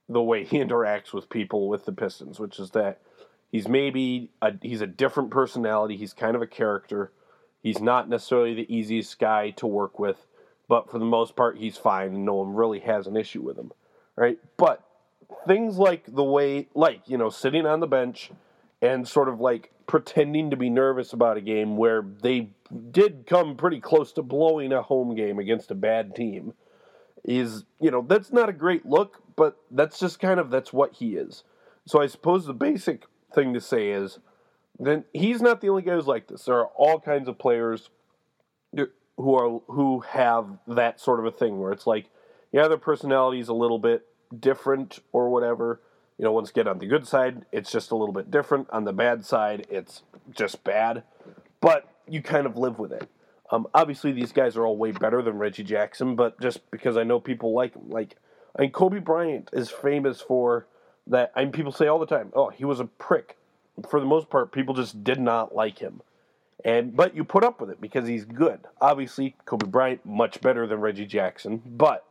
the 0.09 0.23
way 0.23 0.45
he 0.45 0.59
interacts 0.65 1.13
with 1.13 1.29
people 1.29 1.69
with 1.69 1.85
the 1.85 1.93
Pistons, 1.93 2.39
which 2.39 2.61
is 2.61 2.71
that 2.71 3.01
He's 3.51 3.69
maybe 3.69 4.31
a, 4.43 4.53
he's 4.61 4.81
a 4.81 4.87
different 4.87 5.31
personality. 5.31 5.97
He's 5.97 6.13
kind 6.13 6.37
of 6.37 6.43
a 6.43 6.47
character. 6.47 7.13
He's 7.63 7.81
not 7.81 8.09
necessarily 8.09 8.55
the 8.55 8.75
easiest 8.75 9.19
guy 9.19 9.51
to 9.51 9.67
work 9.67 9.99
with, 9.99 10.27
but 10.69 10.91
for 10.91 10.99
the 10.99 11.05
most 11.05 11.35
part, 11.35 11.59
he's 11.59 11.77
fine, 11.77 12.09
and 12.09 12.25
no 12.25 12.35
one 12.35 12.55
really 12.55 12.81
has 12.81 13.07
an 13.07 13.17
issue 13.17 13.43
with 13.43 13.59
him, 13.59 13.73
right? 14.17 14.39
But 14.57 14.85
things 15.47 15.79
like 15.79 16.05
the 16.07 16.25
way, 16.25 16.69
like 16.75 17.03
you 17.07 17.19
know, 17.19 17.31
sitting 17.31 17.67
on 17.67 17.81
the 17.81 17.87
bench 17.87 18.31
and 18.81 19.09
sort 19.09 19.29
of 19.29 19.41
like 19.41 19.73
pretending 19.87 20.51
to 20.51 20.57
be 20.57 20.71
nervous 20.71 21.13
about 21.13 21.37
a 21.37 21.41
game 21.41 21.77
where 21.77 22.05
they 22.23 22.51
did 22.91 23.27
come 23.27 23.57
pretty 23.57 23.81
close 23.81 24.13
to 24.13 24.23
blowing 24.23 24.73
a 24.73 24.83
home 24.83 25.15
game 25.15 25.39
against 25.39 25.71
a 25.71 25.75
bad 25.75 26.15
team 26.15 26.53
is 27.25 27.65
you 27.81 27.91
know 27.91 28.05
that's 28.07 28.31
not 28.31 28.49
a 28.49 28.53
great 28.53 28.87
look 28.87 29.21
but 29.35 29.57
that's 29.71 29.99
just 29.99 30.21
kind 30.21 30.39
of 30.39 30.51
that's 30.51 30.73
what 30.73 30.93
he 30.95 31.17
is 31.17 31.43
so 31.87 32.01
i 32.01 32.07
suppose 32.07 32.47
the 32.47 32.55
basic 32.55 33.05
thing 33.35 33.55
to 33.55 33.61
say 33.61 33.91
is 33.91 34.19
then 34.79 35.05
he's 35.13 35.43
not 35.43 35.61
the 35.61 35.69
only 35.69 35.83
guy 35.83 35.95
who's 35.95 36.07
like 36.07 36.29
this. 36.29 36.45
There 36.45 36.59
are 36.59 36.71
all 36.77 37.01
kinds 37.01 37.29
of 37.29 37.39
players 37.39 37.91
who 39.19 39.35
are 39.35 39.61
who 39.67 40.01
have 40.01 40.47
that 40.69 41.01
sort 41.01 41.19
of 41.19 41.27
a 41.27 41.31
thing 41.31 41.59
where 41.59 41.73
it's 41.73 41.87
like, 41.87 42.07
yeah, 42.53 42.69
their 42.69 42.79
personality 42.79 43.41
is 43.41 43.49
a 43.49 43.55
little 43.55 43.79
bit 43.79 44.07
different 44.39 45.01
or 45.13 45.29
whatever. 45.29 45.81
You 46.17 46.25
know, 46.25 46.33
once 46.33 46.51
get 46.51 46.67
on 46.67 46.79
the 46.79 46.87
good 46.87 47.07
side, 47.07 47.45
it's 47.53 47.71
just 47.71 47.91
a 47.91 47.97
little 47.97 48.15
bit 48.15 48.31
different. 48.31 48.69
On 48.71 48.85
the 48.85 48.93
bad 48.93 49.25
side, 49.25 49.67
it's 49.71 50.03
just 50.35 50.65
bad. 50.65 51.03
But 51.61 51.89
you 52.09 52.23
kind 52.23 52.47
of 52.47 52.57
live 52.57 52.79
with 52.79 52.93
it. 52.93 53.09
Um, 53.51 53.67
obviously, 53.75 54.13
these 54.13 54.33
guys 54.33 54.57
are 54.57 54.67
all 54.67 54.77
way 54.77 54.93
better 54.93 55.23
than 55.23 55.39
Reggie 55.39 55.65
Jackson, 55.65 56.17
but 56.17 56.41
just 56.41 56.71
because 56.71 56.97
I 56.97 57.05
know 57.05 57.19
people 57.19 57.55
like 57.55 57.75
him, 57.75 57.89
like, 57.89 58.17
I 58.57 58.63
mean, 58.63 58.73
Kobe 58.73 58.99
Bryant 58.99 59.49
is 59.53 59.71
famous 59.71 60.21
for 60.21 60.67
that 61.09 61.33
I 61.35 61.45
mean, 61.45 61.53
people 61.53 61.73
say 61.73 61.87
all 61.87 61.99
the 61.99 62.07
time, 62.07 62.33
"Oh, 62.35 62.49
he 62.49 62.65
was 62.65 62.81
a 62.81 62.85
prick." 62.85 63.37
For 63.89 64.01
the 64.01 64.07
most 64.07 64.29
part, 64.29 64.51
people 64.53 64.75
just 64.75 65.05
did 65.05 65.21
not 65.21 65.55
like 65.55 65.79
him, 65.79 66.03
and 66.65 66.97
but 66.97 67.15
you 67.15 67.25
put 67.25 67.45
up 67.45 67.61
with 67.61 67.71
it 67.71 67.81
because 67.81 68.07
he's 68.07 68.25
good. 68.25 68.61
Obviously, 68.81 69.37
Kobe 69.45 69.67
Bryant 69.67 70.05
much 70.05 70.41
better 70.41 70.67
than 70.67 70.81
Reggie 70.81 71.07
Jackson, 71.07 71.63
but 71.65 72.05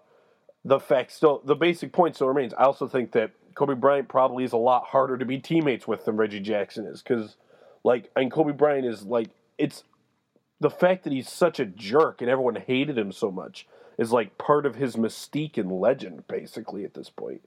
the 0.63 0.79
fact 0.79 1.11
still, 1.11 1.41
the 1.45 1.55
basic 1.55 1.91
point 1.91 2.15
still 2.15 2.27
remains. 2.27 2.53
I 2.53 2.63
also 2.63 2.87
think 2.87 3.11
that 3.13 3.31
Kobe 3.55 3.73
Bryant 3.73 4.07
probably 4.07 4.43
is 4.43 4.53
a 4.53 4.57
lot 4.57 4.85
harder 4.85 5.17
to 5.17 5.25
be 5.25 5.39
teammates 5.39 5.87
with 5.87 6.05
than 6.05 6.17
Reggie 6.17 6.39
Jackson 6.39 6.85
is 6.85 7.01
because, 7.01 7.35
like, 7.83 8.11
and 8.15 8.31
Kobe 8.31 8.53
Bryant 8.53 8.85
is 8.85 9.03
like 9.03 9.29
it's 9.57 9.83
the 10.59 10.69
fact 10.69 11.03
that 11.03 11.13
he's 11.13 11.29
such 11.29 11.59
a 11.59 11.65
jerk 11.65 12.21
and 12.21 12.29
everyone 12.29 12.55
hated 12.55 12.97
him 12.97 13.11
so 13.11 13.31
much 13.31 13.67
is 13.97 14.11
like 14.11 14.37
part 14.37 14.65
of 14.65 14.75
his 14.75 14.95
mystique 14.95 15.57
and 15.57 15.71
legend 15.71 16.27
basically 16.27 16.83
at 16.83 16.93
this 16.93 17.09
point 17.09 17.41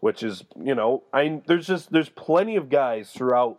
which 0.00 0.22
is 0.22 0.44
you 0.62 0.74
know 0.74 1.04
I 1.12 1.42
there's 1.46 1.66
just 1.66 1.92
there's 1.92 2.08
plenty 2.08 2.56
of 2.56 2.68
guys 2.68 3.10
throughout 3.10 3.58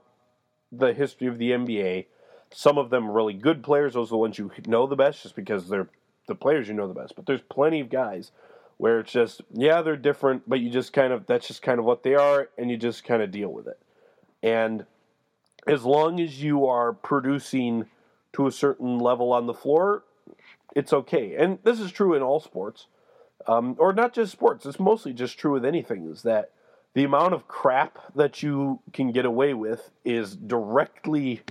the 0.71 0.93
history 0.93 1.27
of 1.27 1.37
the 1.37 1.51
NBA. 1.51 2.07
Some 2.53 2.77
of 2.77 2.89
them 2.89 3.09
really 3.09 3.33
good 3.33 3.63
players; 3.63 3.93
those 3.93 4.09
are 4.09 4.11
the 4.11 4.17
ones 4.17 4.37
you 4.37 4.51
know 4.67 4.87
the 4.87 4.95
best, 4.95 5.23
just 5.23 5.35
because 5.35 5.69
they're 5.69 5.87
the 6.27 6.35
players 6.35 6.67
you 6.67 6.73
know 6.73 6.87
the 6.87 6.93
best. 6.93 7.15
But 7.15 7.25
there's 7.25 7.41
plenty 7.41 7.79
of 7.79 7.89
guys 7.89 8.31
where 8.77 8.99
it's 8.99 9.11
just 9.11 9.41
yeah 9.53 9.81
they're 9.81 9.95
different, 9.95 10.49
but 10.49 10.59
you 10.59 10.69
just 10.69 10.91
kind 10.91 11.13
of 11.13 11.25
that's 11.27 11.47
just 11.47 11.61
kind 11.61 11.79
of 11.79 11.85
what 11.85 12.03
they 12.03 12.15
are, 12.15 12.49
and 12.57 12.69
you 12.69 12.77
just 12.77 13.03
kind 13.03 13.21
of 13.21 13.31
deal 13.31 13.49
with 13.49 13.67
it. 13.67 13.79
And 14.43 14.85
as 15.67 15.83
long 15.83 16.19
as 16.19 16.41
you 16.41 16.65
are 16.65 16.91
producing 16.91 17.85
to 18.33 18.47
a 18.47 18.51
certain 18.51 18.97
level 18.97 19.31
on 19.31 19.45
the 19.45 19.53
floor, 19.53 20.03
it's 20.75 20.91
okay. 20.91 21.35
And 21.35 21.59
this 21.63 21.79
is 21.79 21.91
true 21.91 22.15
in 22.15 22.23
all 22.23 22.39
sports 22.39 22.87
um, 23.47 23.75
or 23.79 23.93
not 23.93 24.13
just 24.13 24.31
sports. 24.31 24.65
It's 24.65 24.79
mostly 24.79 25.13
just 25.13 25.37
true 25.37 25.51
with 25.51 25.65
anything. 25.65 26.09
Is 26.09 26.23
that 26.23 26.51
the 26.93 27.03
amount 27.03 27.33
of 27.33 27.47
crap 27.47 27.99
that 28.15 28.43
you 28.43 28.79
can 28.93 29.11
get 29.11 29.25
away 29.25 29.53
with 29.53 29.91
is 30.03 30.35
directly 30.35 31.41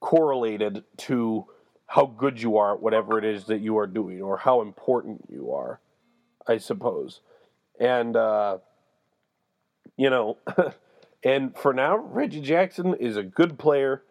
correlated 0.00 0.84
to 0.96 1.46
how 1.86 2.06
good 2.06 2.40
you 2.42 2.56
are 2.56 2.74
at 2.74 2.82
whatever 2.82 3.18
it 3.18 3.24
is 3.24 3.44
that 3.44 3.60
you 3.60 3.78
are 3.78 3.86
doing 3.86 4.20
or 4.20 4.36
how 4.38 4.60
important 4.60 5.24
you 5.30 5.52
are. 5.52 5.80
I 6.46 6.58
suppose. 6.58 7.20
And, 7.78 8.16
uh, 8.16 8.58
you 9.96 10.10
know, 10.10 10.38
and 11.24 11.56
for 11.56 11.72
now, 11.72 11.96
Reggie 11.96 12.40
Jackson 12.40 12.94
is 12.94 13.16
a 13.16 13.22
good 13.22 13.58
player. 13.58 14.02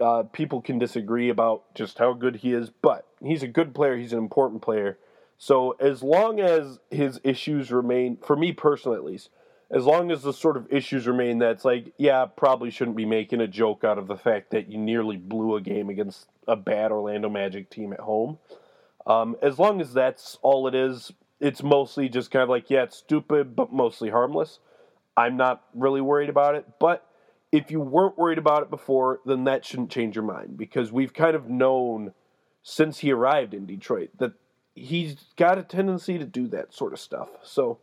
Uh, 0.00 0.24
people 0.24 0.60
can 0.62 0.78
disagree 0.78 1.28
about 1.28 1.74
just 1.74 1.98
how 1.98 2.12
good 2.12 2.36
he 2.36 2.52
is, 2.52 2.70
but 2.70 3.06
he's 3.22 3.42
a 3.42 3.48
good 3.48 3.74
player. 3.74 3.96
He's 3.96 4.12
an 4.12 4.18
important 4.18 4.62
player. 4.62 4.98
So 5.38 5.72
as 5.72 6.02
long 6.02 6.40
as 6.40 6.78
his 6.90 7.20
issues 7.22 7.70
remain, 7.70 8.16
for 8.16 8.36
me 8.36 8.52
personally 8.52 8.96
at 8.96 9.04
least, 9.04 9.30
as 9.70 9.84
long 9.84 10.10
as 10.10 10.22
the 10.22 10.32
sort 10.32 10.56
of 10.56 10.72
issues 10.72 11.06
remain 11.06 11.38
that's 11.38 11.64
like, 11.64 11.92
yeah, 11.98 12.24
probably 12.24 12.70
shouldn't 12.70 12.96
be 12.96 13.04
making 13.04 13.40
a 13.40 13.48
joke 13.48 13.82
out 13.84 13.98
of 13.98 14.06
the 14.06 14.16
fact 14.16 14.50
that 14.50 14.68
you 14.68 14.78
nearly 14.78 15.16
blew 15.16 15.56
a 15.56 15.60
game 15.60 15.88
against 15.88 16.28
a 16.46 16.56
bad 16.56 16.92
Orlando 16.92 17.28
Magic 17.28 17.68
team 17.68 17.92
at 17.92 18.00
home. 18.00 18.38
Um, 19.06 19.36
as 19.42 19.58
long 19.58 19.80
as 19.80 19.92
that's 19.92 20.38
all 20.42 20.68
it 20.68 20.74
is, 20.74 21.12
it's 21.40 21.62
mostly 21.62 22.08
just 22.08 22.30
kind 22.30 22.42
of 22.42 22.48
like, 22.48 22.70
yeah, 22.70 22.84
it's 22.84 22.96
stupid, 22.96 23.56
but 23.56 23.72
mostly 23.72 24.10
harmless. 24.10 24.60
I'm 25.16 25.36
not 25.36 25.64
really 25.74 26.00
worried 26.00 26.28
about 26.28 26.54
it. 26.54 26.66
But 26.78 27.04
if 27.52 27.70
you 27.70 27.80
weren't 27.80 28.18
worried 28.18 28.38
about 28.38 28.62
it 28.62 28.70
before, 28.70 29.20
then 29.26 29.44
that 29.44 29.64
shouldn't 29.64 29.90
change 29.90 30.14
your 30.14 30.24
mind 30.24 30.56
because 30.56 30.92
we've 30.92 31.14
kind 31.14 31.36
of 31.36 31.48
known 31.48 32.12
since 32.62 32.98
he 32.98 33.12
arrived 33.12 33.54
in 33.54 33.66
Detroit 33.66 34.10
that 34.18 34.32
he's 34.76 35.16
got 35.36 35.58
a 35.58 35.62
tendency 35.62 36.18
to 36.18 36.24
do 36.24 36.46
that 36.48 36.72
sort 36.72 36.92
of 36.92 37.00
stuff. 37.00 37.28
So, 37.42 37.78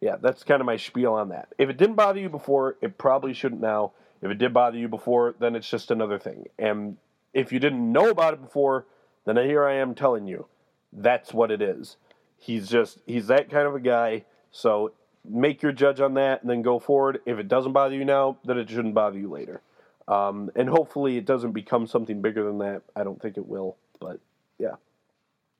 yeah, 0.00 0.16
that's 0.20 0.42
kind 0.42 0.60
of 0.60 0.66
my 0.66 0.76
spiel 0.76 1.12
on 1.12 1.28
that. 1.28 1.48
If 1.58 1.68
it 1.68 1.76
didn't 1.76 1.96
bother 1.96 2.18
you 2.18 2.28
before, 2.28 2.76
it 2.80 2.98
probably 2.98 3.34
shouldn't 3.34 3.60
now. 3.60 3.92
If 4.20 4.30
it 4.30 4.38
did 4.38 4.52
bother 4.52 4.78
you 4.78 4.88
before, 4.88 5.34
then 5.38 5.54
it's 5.54 5.68
just 5.68 5.90
another 5.90 6.18
thing. 6.18 6.46
And 6.58 6.96
if 7.32 7.52
you 7.52 7.60
didn't 7.60 7.92
know 7.92 8.08
about 8.10 8.34
it 8.34 8.42
before, 8.42 8.86
then 9.24 9.36
here 9.36 9.64
I 9.64 9.74
am 9.74 9.94
telling 9.94 10.26
you, 10.26 10.46
that's 10.92 11.32
what 11.32 11.50
it 11.50 11.62
is. 11.62 11.96
He's 12.38 12.68
just 12.68 12.98
he's 13.06 13.26
that 13.26 13.50
kind 13.50 13.66
of 13.66 13.74
a 13.74 13.80
guy. 13.80 14.24
So 14.50 14.92
make 15.28 15.62
your 15.62 15.72
judge 15.72 16.00
on 16.00 16.14
that 16.14 16.40
and 16.40 16.50
then 16.50 16.62
go 16.62 16.78
forward. 16.78 17.20
If 17.26 17.38
it 17.38 17.46
doesn't 17.46 17.72
bother 17.72 17.94
you 17.94 18.04
now, 18.04 18.38
then 18.44 18.58
it 18.58 18.70
shouldn't 18.70 18.94
bother 18.94 19.18
you 19.18 19.30
later. 19.30 19.60
Um, 20.06 20.50
and 20.56 20.68
hopefully 20.70 21.18
it 21.18 21.26
doesn't 21.26 21.52
become 21.52 21.86
something 21.86 22.22
bigger 22.22 22.42
than 22.42 22.58
that. 22.58 22.82
I 22.96 23.04
don't 23.04 23.20
think 23.20 23.36
it 23.36 23.46
will, 23.46 23.76
but 24.00 24.20
yeah. 24.58 24.76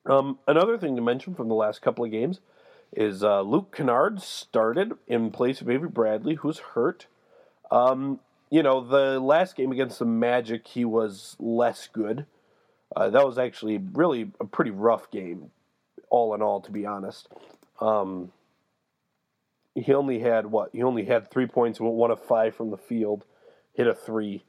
Um, 0.07 0.39
another 0.47 0.79
thing 0.79 0.97
to 0.97 1.03
mention 1.03 1.35
from 1.35 1.49
the 1.49 1.55
last 1.55 1.83
couple 1.83 2.05
of 2.05 2.11
games 2.11 2.41
is 2.93 3.23
uh, 3.23 3.43
Luke 3.43 3.75
Kennard 3.77 4.23
started 4.23 4.93
in 5.07 5.31
place 5.31 5.61
of 5.61 5.69
Avery 5.69 5.89
Bradley, 5.89 6.37
who's 6.37 6.59
hurt. 6.59 7.07
Um, 7.71 8.21
you 8.51 8.63
know, 8.63 8.81
the 8.81 9.21
last 9.21 9.57
game 9.57 9.73
against 9.73 9.99
the 9.99 10.07
Magic, 10.07 10.67
he 10.67 10.85
was 10.85 11.37
less 11.39 11.89
good. 11.93 12.25
Uh, 12.97 13.11
that 13.11 13.27
was 13.27 13.39
actually 13.39 13.79
really 13.93 14.31
a 14.41 14.45
pretty 14.45 14.71
rough 14.71 15.11
game, 15.11 15.51
all 16.09 16.35
in 16.35 16.41
all, 16.41 16.61
to 16.63 16.71
be 16.71 16.87
honest. 16.87 17.29
Um, 17.81 18.33
he 19.75 19.93
only 19.93 20.21
had 20.21 20.47
what? 20.47 20.71
He 20.73 20.83
only 20.83 21.05
had 21.05 21.31
three 21.31 21.47
points, 21.47 21.79
one 21.79 22.11
of 22.11 22.25
five 22.25 22.55
from 22.55 22.71
the 22.71 22.79
field, 22.79 23.25
hit 23.75 23.87
a 23.87 23.95
three. 23.95 24.45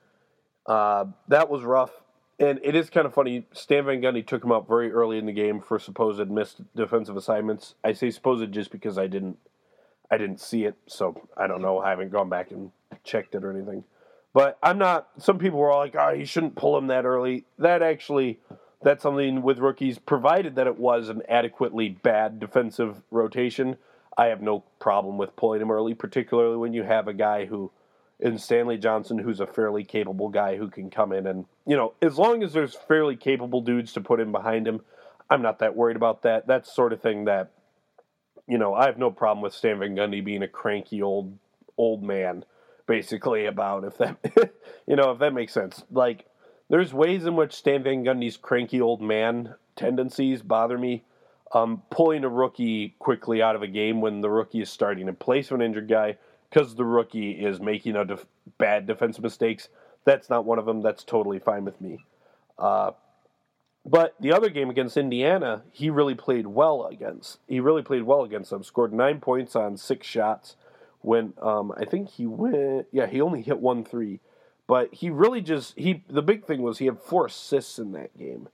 Uh, 0.66 1.06
that 1.28 1.50
was 1.50 1.64
rough, 1.64 1.92
and 2.40 2.60
it 2.64 2.76
is 2.76 2.90
kind 2.90 3.06
of 3.06 3.14
funny. 3.14 3.46
Stan 3.52 3.86
Van 3.86 4.02
Gundy 4.02 4.26
took 4.26 4.44
him 4.44 4.52
out 4.52 4.68
very 4.68 4.92
early 4.92 5.18
in 5.18 5.26
the 5.26 5.32
game 5.32 5.62
for 5.62 5.80
supposed 5.80 6.30
missed 6.30 6.62
defensive 6.76 7.18
assignments. 7.18 7.76
I 7.84 7.94
say 7.94 8.12
supposed 8.12 8.52
just 8.52 8.72
because 8.72 8.98
I 8.98 9.08
didn't, 9.08 9.38
I 10.10 10.18
didn't 10.18 10.40
see 10.40 10.66
it, 10.66 10.76
so 10.88 11.28
I 11.38 11.48
don't 11.48 11.62
know. 11.62 11.80
I 11.80 11.90
haven't 11.90 12.12
gone 12.12 12.30
back 12.30 12.52
and 12.52 12.72
checked 13.04 13.36
it 13.36 13.44
or 13.44 13.52
anything. 13.52 13.84
But 14.34 14.58
I'm 14.62 14.78
not. 14.78 15.10
Some 15.18 15.40
people 15.40 15.60
were 15.60 15.72
all 15.72 15.80
like, 15.80 15.96
"Oh, 15.98 16.12
you 16.12 16.26
shouldn't 16.26 16.56
pull 16.56 16.78
him 16.78 16.88
that 16.88 17.06
early." 17.06 17.46
That 17.58 17.82
actually, 17.82 18.40
that's 18.82 19.04
something 19.04 19.42
with 19.42 19.58
rookies, 19.60 19.98
provided 19.98 20.56
that 20.56 20.68
it 20.68 20.78
was 20.78 21.10
an 21.10 21.24
adequately 21.28 21.90
bad 21.90 22.40
defensive 22.40 23.02
rotation 23.10 23.78
I 24.20 24.26
have 24.26 24.42
no 24.42 24.66
problem 24.80 25.18
with 25.18 25.38
pulling 25.38 25.62
him 25.62 25.72
early, 25.72 25.94
particularly 25.94 26.58
when 26.58 26.74
you 26.74 26.84
have 26.84 27.08
a 27.08 27.14
guy 27.14 27.46
who, 27.46 27.72
in 28.20 28.38
Stanley 28.38 28.78
Johnson, 28.78 29.18
who's 29.18 29.40
a 29.40 29.48
fairly 29.48 29.84
capable 29.84 30.30
guy 30.30 30.58
who 30.58 30.70
can 30.70 30.90
come 30.90 31.14
in 31.14 31.26
and, 31.26 31.46
you 31.66 31.76
know, 31.76 31.94
as 32.02 32.18
long 32.18 32.44
as 32.44 32.54
there's 32.54 32.76
fairly 32.76 33.16
capable 33.16 33.62
dudes 33.62 33.94
to 33.94 34.02
put 34.02 34.20
in 34.20 34.32
behind 34.32 34.68
him, 34.68 34.82
I'm 35.30 35.42
not 35.42 35.60
that 35.60 35.76
worried 35.76 35.96
about 35.96 36.24
that. 36.24 36.48
That's 36.48 36.74
sort 36.74 36.92
of 36.92 37.02
thing 37.02 37.26
that, 37.26 37.52
you 38.48 38.58
know, 38.58 38.74
I 38.74 38.88
have 38.88 38.98
no 38.98 39.12
problem 39.12 39.42
with 39.42 39.54
Stan 39.54 39.80
Van 39.80 39.96
Gundy 39.96 40.24
being 40.24 40.44
a 40.44 40.48
cranky 40.48 41.02
old 41.02 41.38
old 41.78 42.04
man, 42.04 42.44
basically 42.88 43.46
about 43.46 43.86
if 43.86 43.98
that, 44.00 44.18
you 44.88 44.96
know, 44.96 45.12
if 45.12 45.20
that 45.20 45.34
makes 45.34 45.54
sense. 45.54 45.84
Like, 45.90 46.26
there's 46.70 46.94
ways 46.94 47.26
in 47.26 47.36
which 47.36 47.54
Stan 47.54 47.84
Van 47.84 48.04
Gundy's 48.04 48.38
cranky 48.38 48.82
old 48.82 49.02
man 49.02 49.56
tendencies 49.76 50.42
bother 50.42 50.78
me 50.78 51.04
um, 51.54 51.84
pulling 51.90 52.24
a 52.24 52.30
rookie 52.30 52.96
quickly 53.00 53.42
out 53.42 53.56
of 53.56 53.64
a 53.64 53.68
game 53.68 54.02
when 54.02 54.22
the 54.22 54.30
rookie 54.30 54.62
is 54.62 54.70
starting 54.70 55.08
in 55.08 55.16
place 55.16 55.50
of 55.52 55.60
an 55.60 55.66
injured 55.66 55.88
guy 55.88 56.18
because 56.50 56.76
the 56.76 56.86
rookie 56.86 57.32
is 57.32 57.60
making 57.60 57.96
a 57.96 58.06
def- 58.06 58.26
bad 58.58 58.88
defensive 58.88 59.24
mistakes. 59.24 59.70
That's 60.06 60.30
not 60.30 60.46
one 60.46 60.60
of 60.60 60.66
them. 60.66 60.82
That's 60.82 61.04
totally 61.04 61.40
fine 61.40 61.66
with 61.66 61.80
me. 61.80 62.06
Uh, 62.58 62.92
but 63.86 64.16
the 64.20 64.34
other 64.34 64.50
game 64.50 64.70
against 64.70 64.98
Indiana, 64.98 65.64
he 65.72 65.90
really 65.90 66.16
played 66.16 66.48
well 66.48 66.86
against. 66.88 67.40
He 67.48 67.60
really 67.60 67.82
played 67.82 68.04
well 68.04 68.24
against 68.24 68.50
them. 68.50 68.64
Scored 68.64 68.94
nine 68.94 69.20
points 69.20 69.56
on 69.56 69.78
six 69.78 70.06
shots. 70.06 70.56
When 71.02 71.34
um, 71.42 71.72
I 71.78 71.86
think 71.86 72.10
he 72.10 72.26
went, 72.26 72.88
yeah, 72.92 73.08
he 73.08 73.22
only 73.22 73.42
hit 73.42 73.60
one 73.60 73.86
three, 73.86 74.20
but 74.68 74.94
he 74.94 75.10
really 75.10 75.42
just 75.42 75.78
he. 75.78 76.04
The 76.10 76.22
big 76.22 76.46
thing 76.46 76.62
was 76.62 76.78
he 76.78 76.86
had 76.86 77.00
four 77.00 77.28
assists 77.28 77.80
in 77.80 77.94
that 77.94 78.18
game. 78.18 78.50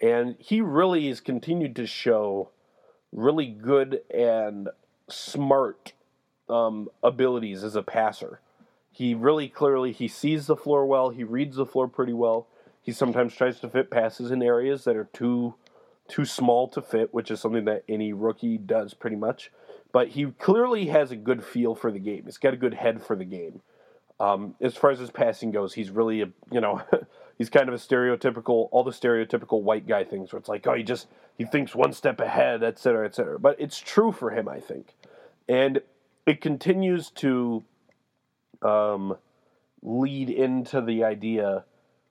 And 0.00 0.36
he 0.38 0.60
really 0.60 1.08
has 1.08 1.20
continued 1.20 1.76
to 1.76 1.86
show 1.86 2.50
really 3.12 3.46
good 3.46 4.00
and 4.14 4.70
smart 5.08 5.92
um, 6.50 6.88
abilities 7.02 7.64
as 7.64 7.76
a 7.76 7.82
passer. 7.82 8.40
He 8.90 9.14
really 9.14 9.48
clearly 9.48 9.92
he 9.92 10.08
sees 10.08 10.46
the 10.46 10.56
floor 10.56 10.84
well. 10.84 11.10
He 11.10 11.24
reads 11.24 11.56
the 11.56 11.66
floor 11.66 11.88
pretty 11.88 12.12
well. 12.12 12.46
He 12.82 12.92
sometimes 12.92 13.34
tries 13.34 13.60
to 13.60 13.68
fit 13.68 13.90
passes 13.90 14.30
in 14.30 14.42
areas 14.42 14.84
that 14.84 14.96
are 14.96 15.08
too 15.12 15.54
too 16.08 16.24
small 16.24 16.66
to 16.66 16.82
fit, 16.82 17.14
which 17.14 17.30
is 17.30 17.40
something 17.40 17.64
that 17.66 17.84
any 17.88 18.12
rookie 18.12 18.58
does 18.58 18.94
pretty 18.94 19.14
much. 19.14 19.52
But 19.92 20.08
he 20.08 20.26
clearly 20.26 20.86
has 20.86 21.12
a 21.12 21.16
good 21.16 21.44
feel 21.44 21.74
for 21.74 21.92
the 21.92 22.00
game. 22.00 22.24
He's 22.24 22.36
got 22.36 22.54
a 22.54 22.56
good 22.56 22.74
head 22.74 23.00
for 23.00 23.14
the 23.14 23.24
game. 23.24 23.60
Um, 24.18 24.54
as 24.60 24.76
far 24.76 24.90
as 24.90 24.98
his 24.98 25.10
passing 25.10 25.50
goes, 25.50 25.74
he's 25.74 25.90
really 25.90 26.22
a 26.22 26.28
you 26.50 26.60
know 26.60 26.82
he's 27.38 27.48
kind 27.48 27.68
of 27.68 27.74
a 27.74 27.78
stereotypical, 27.78 28.68
all 28.70 28.84
the 28.84 28.90
stereotypical 28.90 29.62
white 29.62 29.86
guy 29.86 30.04
things 30.04 30.32
where 30.32 30.38
it's 30.38 30.48
like, 30.48 30.66
oh, 30.66 30.74
he 30.74 30.82
just 30.82 31.06
he 31.38 31.44
thinks 31.44 31.74
one 31.74 31.92
step 31.92 32.20
ahead, 32.20 32.62
et 32.62 32.78
cetera, 32.78 33.06
et 33.06 33.14
cetera. 33.14 33.38
But 33.38 33.56
it's 33.58 33.78
true 33.78 34.12
for 34.12 34.30
him, 34.30 34.48
I 34.48 34.60
think, 34.60 34.94
and 35.48 35.80
it 36.26 36.40
continues 36.40 37.10
to 37.10 37.64
um, 38.62 39.16
lead 39.82 40.30
into 40.30 40.80
the 40.80 41.04
idea, 41.04 41.64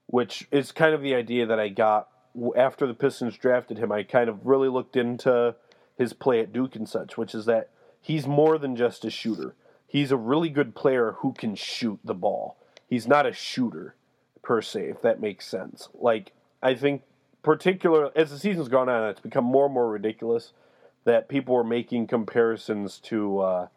which 0.07 0.47
is 0.51 0.71
kind 0.71 0.93
of 0.93 1.01
the 1.01 1.15
idea 1.15 1.45
that 1.45 1.59
I 1.59 1.69
got 1.69 2.09
after 2.55 2.87
the 2.87 2.93
Pistons 2.93 3.37
drafted 3.37 3.77
him. 3.77 3.91
I 3.91 4.03
kind 4.03 4.29
of 4.29 4.45
really 4.45 4.69
looked 4.69 4.95
into 4.95 5.55
his 5.97 6.13
play 6.13 6.39
at 6.39 6.53
Duke 6.53 6.75
and 6.75 6.87
such, 6.87 7.17
which 7.17 7.35
is 7.35 7.45
that 7.45 7.69
he's 8.01 8.27
more 8.27 8.57
than 8.57 8.75
just 8.75 9.05
a 9.05 9.09
shooter. 9.09 9.55
He's 9.85 10.11
a 10.11 10.17
really 10.17 10.49
good 10.49 10.75
player 10.75 11.15
who 11.19 11.33
can 11.33 11.55
shoot 11.55 11.99
the 12.03 12.13
ball. 12.13 12.57
He's 12.87 13.07
not 13.07 13.25
a 13.25 13.33
shooter 13.33 13.95
per 14.41 14.61
se, 14.61 14.89
if 14.89 15.01
that 15.01 15.19
makes 15.19 15.47
sense. 15.47 15.89
Like 15.93 16.33
I 16.61 16.73
think, 16.73 17.03
particular 17.43 18.11
as 18.15 18.31
the 18.31 18.39
season's 18.39 18.67
gone 18.67 18.89
on, 18.89 19.09
it's 19.09 19.19
become 19.19 19.45
more 19.45 19.65
and 19.65 19.73
more 19.73 19.89
ridiculous 19.89 20.53
that 21.05 21.29
people 21.29 21.55
are 21.55 21.63
making 21.63 22.07
comparisons 22.07 22.99
to 22.99 23.39
uh, 23.39 23.67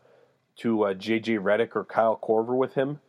to 0.58 0.84
uh, 0.84 0.94
JJ 0.94 1.40
Redick 1.40 1.74
or 1.74 1.84
Kyle 1.84 2.18
Korver 2.22 2.56
with 2.56 2.74
him 2.74 3.00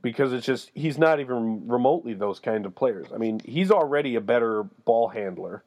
because 0.00 0.32
it's 0.32 0.46
just 0.46 0.70
he's 0.74 0.98
not 0.98 1.20
even 1.20 1.68
remotely 1.68 2.14
those 2.14 2.40
kind 2.40 2.66
of 2.66 2.74
players. 2.74 3.08
I 3.14 3.18
mean, 3.18 3.40
he's 3.44 3.70
already 3.70 4.14
a 4.14 4.20
better 4.20 4.64
ball 4.84 5.08
handler 5.08 5.62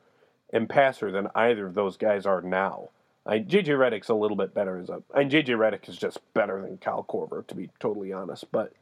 and 0.51 0.69
passer 0.69 1.11
than 1.11 1.29
either 1.35 1.67
of 1.67 1.73
those 1.73 1.97
guys 1.97 2.25
are 2.25 2.41
now. 2.41 2.89
I, 3.25 3.39
JJ 3.39 3.69
Redick's 3.69 4.09
a 4.09 4.13
little 4.13 4.37
bit 4.37 4.53
better 4.53 4.77
as 4.77 4.89
a. 4.89 5.01
Mean, 5.17 5.29
JJ 5.29 5.47
Redick 5.47 5.89
is 5.89 5.97
just 5.97 6.19
better 6.33 6.61
than 6.61 6.77
Kyle 6.77 7.05
Korver, 7.07 7.45
to 7.47 7.55
be 7.55 7.69
totally 7.79 8.13
honest. 8.13 8.51
But 8.51 8.73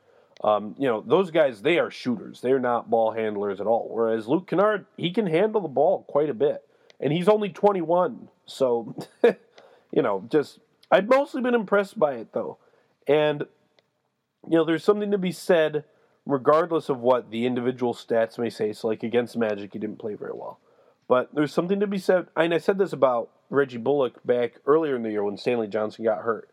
um, 0.44 0.76
you 0.78 0.88
know, 0.88 1.02
those 1.06 1.32
guys, 1.32 1.62
they 1.62 1.80
are 1.80 1.90
shooters. 1.90 2.42
They're 2.42 2.60
not 2.60 2.90
ball 2.90 3.12
handlers 3.12 3.62
at 3.62 3.68
all. 3.68 3.88
Whereas 3.90 4.28
Luke 4.28 4.48
Kennard, 4.48 4.86
he 4.98 5.12
can 5.12 5.28
handle 5.28 5.62
the 5.62 5.68
ball 5.68 6.04
quite 6.08 6.30
a 6.30 6.34
bit. 6.34 6.68
And 7.00 7.14
he's 7.14 7.28
only 7.28 7.50
21. 7.50 8.30
So, 8.46 8.96
you 9.92 10.02
know, 10.02 10.26
just, 10.30 10.60
I've 10.92 11.08
mostly 11.08 11.42
been 11.42 11.56
impressed 11.56 11.98
by 11.98 12.14
it, 12.14 12.34
though. 12.34 12.58
And, 13.08 13.42
you 14.48 14.58
know, 14.58 14.66
there's 14.66 14.84
something 14.84 15.12
to 15.12 15.18
be 15.18 15.32
said, 15.32 15.86
regardless 16.26 16.90
of 16.90 17.00
what 17.00 17.32
the 17.32 17.46
individual 17.46 17.94
stats 17.94 18.38
may 18.38 18.50
say. 18.50 18.74
So, 18.74 18.88
like 18.88 19.04
against 19.04 19.38
Magic, 19.38 19.74
he 19.74 19.80
didn't 19.80 20.00
play 20.00 20.16
very 20.16 20.34
well. 20.34 20.60
But 21.08 21.34
there's 21.34 21.54
something 21.54 21.80
to 21.80 21.88
be 21.88 21.98
said. 21.98 22.28
And 22.36 22.54
I 22.54 22.58
said 22.58 22.78
this 22.78 22.94
about 22.94 23.30
Reggie 23.50 23.78
Bullock 23.78 24.26
back 24.26 24.54
earlier 24.66 24.96
in 24.96 25.04
the 25.04 25.12
year 25.12 25.24
when 25.24 25.38
Stanley 25.38 25.68
Johnson 25.68 26.06
got 26.06 26.24
hurt. 26.24 26.50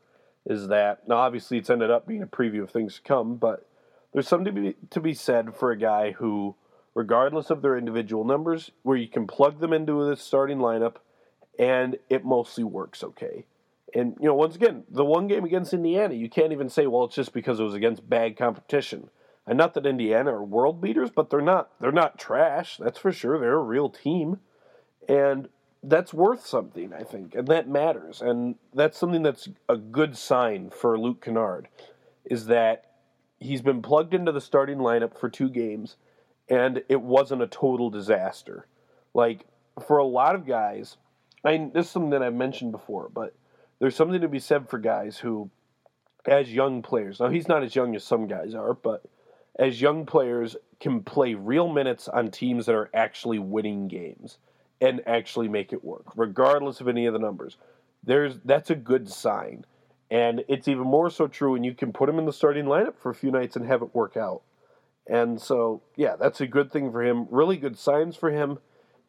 Is 0.46 0.68
that 0.68 1.06
now 1.06 1.16
obviously 1.16 1.58
it's 1.58 1.70
ended 1.70 1.90
up 1.90 2.06
being 2.06 2.22
a 2.22 2.26
preview 2.26 2.62
of 2.62 2.70
things 2.70 2.96
to 2.96 3.02
come, 3.02 3.36
but 3.36 3.66
there's 4.12 4.26
something 4.26 4.54
to 4.54 4.60
be, 4.60 4.76
to 4.90 5.00
be 5.00 5.14
said 5.14 5.54
for 5.54 5.70
a 5.70 5.78
guy 5.78 6.12
who, 6.12 6.56
regardless 6.94 7.50
of 7.50 7.62
their 7.62 7.76
individual 7.76 8.24
numbers, 8.24 8.70
where 8.82 8.96
you 8.96 9.06
can 9.06 9.26
plug 9.26 9.60
them 9.60 9.72
into 9.72 10.08
the 10.08 10.16
starting 10.16 10.58
lineup 10.58 10.96
and 11.58 11.98
it 12.08 12.24
mostly 12.24 12.64
works 12.64 13.04
okay. 13.04 13.44
And 13.94 14.16
you 14.20 14.26
know, 14.26 14.34
once 14.34 14.54
again, 14.54 14.84
the 14.88 15.04
one 15.04 15.26
game 15.26 15.44
against 15.44 15.72
Indiana, 15.72 16.14
you 16.14 16.28
can't 16.28 16.52
even 16.52 16.68
say, 16.68 16.86
well, 16.86 17.04
it's 17.04 17.14
just 17.14 17.32
because 17.32 17.60
it 17.60 17.64
was 17.64 17.74
against 17.74 18.08
bad 18.08 18.36
competition. 18.36 19.10
And 19.46 19.58
not 19.58 19.74
that 19.74 19.86
Indiana 19.86 20.32
are 20.34 20.44
world 20.44 20.80
beaters, 20.80 21.10
but 21.10 21.30
they're 21.30 21.40
not 21.40 21.70
they're 21.80 21.90
not 21.90 22.18
trash. 22.18 22.76
That's 22.76 22.98
for 22.98 23.12
sure. 23.12 23.38
They're 23.38 23.54
a 23.54 23.62
real 23.62 23.88
team. 23.90 24.38
And 25.08 25.48
that's 25.82 26.12
worth 26.12 26.46
something, 26.46 26.92
I 26.92 27.02
think, 27.02 27.34
and 27.34 27.48
that 27.48 27.68
matters. 27.68 28.20
And 28.20 28.56
that's 28.74 28.98
something 28.98 29.22
that's 29.22 29.48
a 29.68 29.76
good 29.76 30.16
sign 30.16 30.70
for 30.70 30.98
Luke 30.98 31.24
Kennard 31.24 31.68
is 32.24 32.46
that 32.46 32.90
he's 33.38 33.62
been 33.62 33.80
plugged 33.80 34.12
into 34.12 34.30
the 34.30 34.40
starting 34.40 34.78
lineup 34.78 35.18
for 35.18 35.30
two 35.30 35.48
games 35.48 35.96
and 36.48 36.82
it 36.88 37.00
wasn't 37.00 37.42
a 37.42 37.46
total 37.46 37.88
disaster. 37.90 38.66
Like 39.14 39.46
for 39.86 39.98
a 39.98 40.04
lot 40.04 40.34
of 40.34 40.46
guys, 40.46 40.96
I 41.44 41.70
this 41.72 41.86
is 41.86 41.92
something 41.92 42.10
that 42.10 42.22
I've 42.22 42.34
mentioned 42.34 42.72
before, 42.72 43.08
but 43.12 43.34
there's 43.80 43.96
something 43.96 44.20
to 44.20 44.28
be 44.28 44.38
said 44.38 44.68
for 44.68 44.78
guys 44.78 45.18
who 45.18 45.50
as 46.26 46.52
young 46.52 46.82
players. 46.82 47.18
Now 47.18 47.30
he's 47.30 47.48
not 47.48 47.64
as 47.64 47.74
young 47.74 47.96
as 47.96 48.04
some 48.04 48.26
guys 48.26 48.54
are, 48.54 48.74
but 48.74 49.02
as 49.58 49.80
young 49.80 50.06
players 50.06 50.56
can 50.78 51.02
play 51.02 51.34
real 51.34 51.68
minutes 51.68 52.08
on 52.08 52.30
teams 52.30 52.66
that 52.66 52.74
are 52.74 52.90
actually 52.94 53.38
winning 53.38 53.88
games 53.88 54.38
and 54.80 55.02
actually 55.06 55.48
make 55.48 55.72
it 55.72 55.84
work, 55.84 56.04
regardless 56.16 56.80
of 56.80 56.88
any 56.88 57.06
of 57.06 57.12
the 57.12 57.18
numbers. 57.18 57.56
There's 58.04 58.38
that's 58.44 58.70
a 58.70 58.74
good 58.74 59.10
sign. 59.10 59.64
And 60.10 60.42
it's 60.48 60.66
even 60.66 60.84
more 60.84 61.08
so 61.08 61.28
true 61.28 61.52
when 61.52 61.62
you 61.62 61.72
can 61.72 61.92
put 61.92 62.08
him 62.08 62.18
in 62.18 62.24
the 62.24 62.32
starting 62.32 62.64
lineup 62.64 62.96
for 62.98 63.10
a 63.10 63.14
few 63.14 63.30
nights 63.30 63.54
and 63.54 63.64
have 63.66 63.82
it 63.82 63.94
work 63.94 64.16
out. 64.16 64.42
And 65.06 65.40
so, 65.40 65.82
yeah, 65.96 66.16
that's 66.16 66.40
a 66.40 66.46
good 66.46 66.72
thing 66.72 66.90
for 66.90 67.02
him. 67.02 67.28
Really 67.30 67.56
good 67.56 67.78
signs 67.78 68.16
for 68.16 68.30
him. 68.30 68.58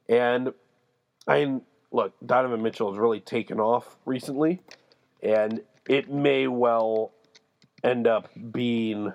And 0.07 0.53
I 1.27 1.61
look, 1.91 2.13
Donovan 2.25 2.61
Mitchell 2.61 2.91
has 2.91 2.99
really 2.99 3.19
taken 3.19 3.59
off 3.59 3.97
recently, 4.05 4.61
and 5.21 5.61
it 5.87 6.09
may 6.09 6.47
well 6.47 7.11
end 7.83 8.07
up 8.07 8.29
being 8.51 9.13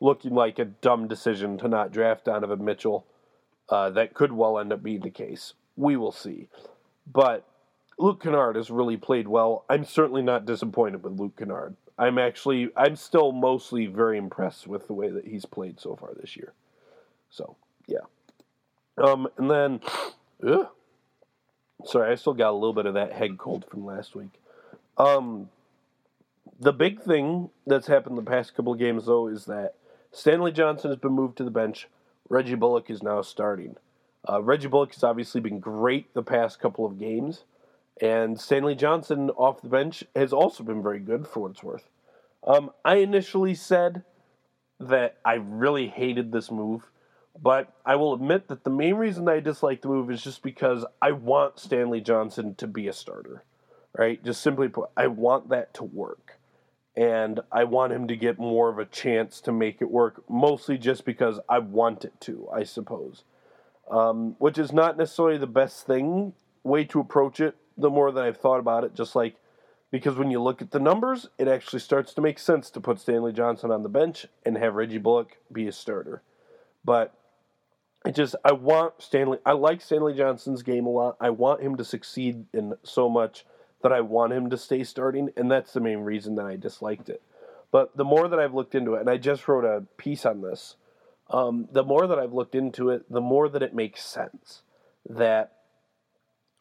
looking 0.00 0.34
like 0.34 0.58
a 0.58 0.64
dumb 0.64 1.08
decision 1.08 1.58
to 1.58 1.68
not 1.68 1.92
draft 1.92 2.24
Donovan 2.24 2.64
Mitchell. 2.64 3.06
Uh, 3.68 3.90
that 3.90 4.14
could 4.14 4.32
well 4.32 4.58
end 4.58 4.72
up 4.72 4.82
being 4.82 5.00
the 5.00 5.10
case. 5.10 5.54
We 5.76 5.96
will 5.96 6.12
see. 6.12 6.48
But 7.10 7.46
Luke 7.98 8.22
Kennard 8.22 8.56
has 8.56 8.70
really 8.70 8.96
played 8.96 9.28
well. 9.28 9.64
I'm 9.68 9.84
certainly 9.84 10.22
not 10.22 10.44
disappointed 10.44 11.02
with 11.02 11.18
Luke 11.18 11.36
Kennard. 11.38 11.76
I'm 11.98 12.18
actually, 12.18 12.70
I'm 12.76 12.96
still 12.96 13.32
mostly 13.32 13.86
very 13.86 14.18
impressed 14.18 14.66
with 14.66 14.86
the 14.86 14.92
way 14.92 15.10
that 15.10 15.26
he's 15.26 15.44
played 15.44 15.78
so 15.78 15.96
far 15.96 16.10
this 16.18 16.36
year. 16.36 16.52
So, 17.30 17.56
yeah. 17.86 17.98
Um, 18.98 19.28
and 19.36 19.50
then, 19.50 19.80
ugh, 20.46 20.68
sorry, 21.84 22.12
I 22.12 22.14
still 22.14 22.34
got 22.34 22.50
a 22.50 22.52
little 22.52 22.72
bit 22.72 22.86
of 22.86 22.94
that 22.94 23.12
head 23.12 23.38
cold 23.38 23.64
from 23.68 23.84
last 23.84 24.14
week. 24.14 24.40
Um, 24.96 25.48
the 26.60 26.72
big 26.72 27.02
thing 27.02 27.50
that's 27.66 27.86
happened 27.86 28.16
the 28.18 28.22
past 28.22 28.54
couple 28.54 28.72
of 28.72 28.78
games, 28.78 29.06
though, 29.06 29.26
is 29.28 29.46
that 29.46 29.74
Stanley 30.10 30.52
Johnson 30.52 30.90
has 30.90 30.98
been 30.98 31.12
moved 31.12 31.36
to 31.38 31.44
the 31.44 31.50
bench. 31.50 31.88
Reggie 32.28 32.54
Bullock 32.54 32.90
is 32.90 33.02
now 33.02 33.22
starting. 33.22 33.76
Uh, 34.28 34.40
Reggie 34.42 34.68
Bullock 34.68 34.94
has 34.94 35.02
obviously 35.02 35.40
been 35.40 35.58
great 35.58 36.12
the 36.14 36.22
past 36.22 36.60
couple 36.60 36.86
of 36.86 36.98
games, 36.98 37.44
and 38.00 38.38
Stanley 38.40 38.74
Johnson 38.74 39.30
off 39.30 39.62
the 39.62 39.68
bench 39.68 40.04
has 40.14 40.32
also 40.32 40.62
been 40.62 40.82
very 40.82 41.00
good 41.00 41.26
for 41.26 41.40
what 41.40 41.52
it's 41.52 41.62
worth. 41.62 41.88
Um, 42.44 42.70
I 42.84 42.96
initially 42.96 43.54
said 43.54 44.04
that 44.78 45.16
I 45.24 45.34
really 45.34 45.88
hated 45.88 46.32
this 46.32 46.50
move, 46.50 46.90
but 47.40 47.72
I 47.84 47.96
will 47.96 48.14
admit 48.14 48.48
that 48.48 48.64
the 48.64 48.70
main 48.70 48.94
reason 48.94 49.28
I 49.28 49.40
dislike 49.40 49.82
the 49.82 49.88
move 49.88 50.10
is 50.10 50.22
just 50.22 50.42
because 50.42 50.84
I 51.00 51.12
want 51.12 51.58
Stanley 51.58 52.00
Johnson 52.00 52.54
to 52.56 52.66
be 52.66 52.88
a 52.88 52.92
starter, 52.92 53.44
right? 53.96 54.22
Just 54.22 54.42
simply 54.42 54.68
put, 54.68 54.90
I 54.96 55.06
want 55.06 55.48
that 55.50 55.74
to 55.74 55.84
work. 55.84 56.38
And 56.94 57.40
I 57.50 57.64
want 57.64 57.94
him 57.94 58.06
to 58.08 58.16
get 58.16 58.38
more 58.38 58.68
of 58.68 58.78
a 58.78 58.84
chance 58.84 59.40
to 59.42 59.52
make 59.52 59.80
it 59.80 59.90
work, 59.90 60.22
mostly 60.28 60.76
just 60.76 61.06
because 61.06 61.40
I 61.48 61.58
want 61.58 62.04
it 62.04 62.20
to, 62.22 62.48
I 62.54 62.64
suppose 62.64 63.24
um, 63.90 64.36
which 64.38 64.58
is 64.58 64.72
not 64.72 64.96
necessarily 64.96 65.38
the 65.38 65.46
best 65.46 65.86
thing 65.86 66.32
way 66.62 66.84
to 66.84 67.00
approach 67.00 67.40
it. 67.40 67.56
The 67.76 67.90
more 67.90 68.12
that 68.12 68.24
I've 68.24 68.38
thought 68.38 68.58
about 68.58 68.84
it, 68.84 68.94
just 68.94 69.14
like 69.14 69.36
because 69.90 70.16
when 70.16 70.30
you 70.30 70.40
look 70.40 70.62
at 70.62 70.70
the 70.70 70.80
numbers, 70.80 71.28
it 71.38 71.48
actually 71.48 71.80
starts 71.80 72.14
to 72.14 72.20
make 72.22 72.38
sense 72.38 72.70
to 72.70 72.80
put 72.80 73.00
Stanley 73.00 73.32
Johnson 73.32 73.70
on 73.70 73.82
the 73.82 73.88
bench 73.88 74.26
and 74.44 74.56
have 74.56 74.74
Reggie 74.74 74.98
Bullock 74.98 75.36
be 75.52 75.66
a 75.66 75.72
starter. 75.72 76.22
But 76.84 77.14
it 78.04 78.14
just 78.14 78.34
I 78.44 78.52
want 78.52 78.94
Stanley. 78.98 79.38
I 79.46 79.52
like 79.52 79.80
Stanley 79.80 80.14
Johnson's 80.14 80.62
game 80.62 80.86
a 80.86 80.90
lot. 80.90 81.16
I 81.20 81.30
want 81.30 81.62
him 81.62 81.76
to 81.76 81.84
succeed 81.84 82.46
in 82.52 82.74
so 82.82 83.08
much 83.08 83.44
that 83.82 83.92
I 83.92 84.00
want 84.00 84.32
him 84.32 84.50
to 84.50 84.58
stay 84.58 84.84
starting, 84.84 85.30
and 85.36 85.50
that's 85.50 85.72
the 85.72 85.80
main 85.80 86.00
reason 86.00 86.36
that 86.36 86.46
I 86.46 86.56
disliked 86.56 87.08
it. 87.08 87.22
But 87.70 87.96
the 87.96 88.04
more 88.04 88.28
that 88.28 88.38
I've 88.38 88.54
looked 88.54 88.74
into 88.74 88.94
it, 88.94 89.00
and 89.00 89.10
I 89.10 89.16
just 89.16 89.48
wrote 89.48 89.64
a 89.64 89.84
piece 89.96 90.26
on 90.26 90.42
this 90.42 90.76
um, 91.32 91.68
the 91.72 91.82
more 91.82 92.06
that 92.06 92.18
I've 92.18 92.34
looked 92.34 92.54
into 92.54 92.90
it, 92.90 93.10
the 93.10 93.20
more 93.20 93.48
that 93.48 93.62
it 93.62 93.74
makes 93.74 94.04
sense 94.04 94.62
that 95.08 95.52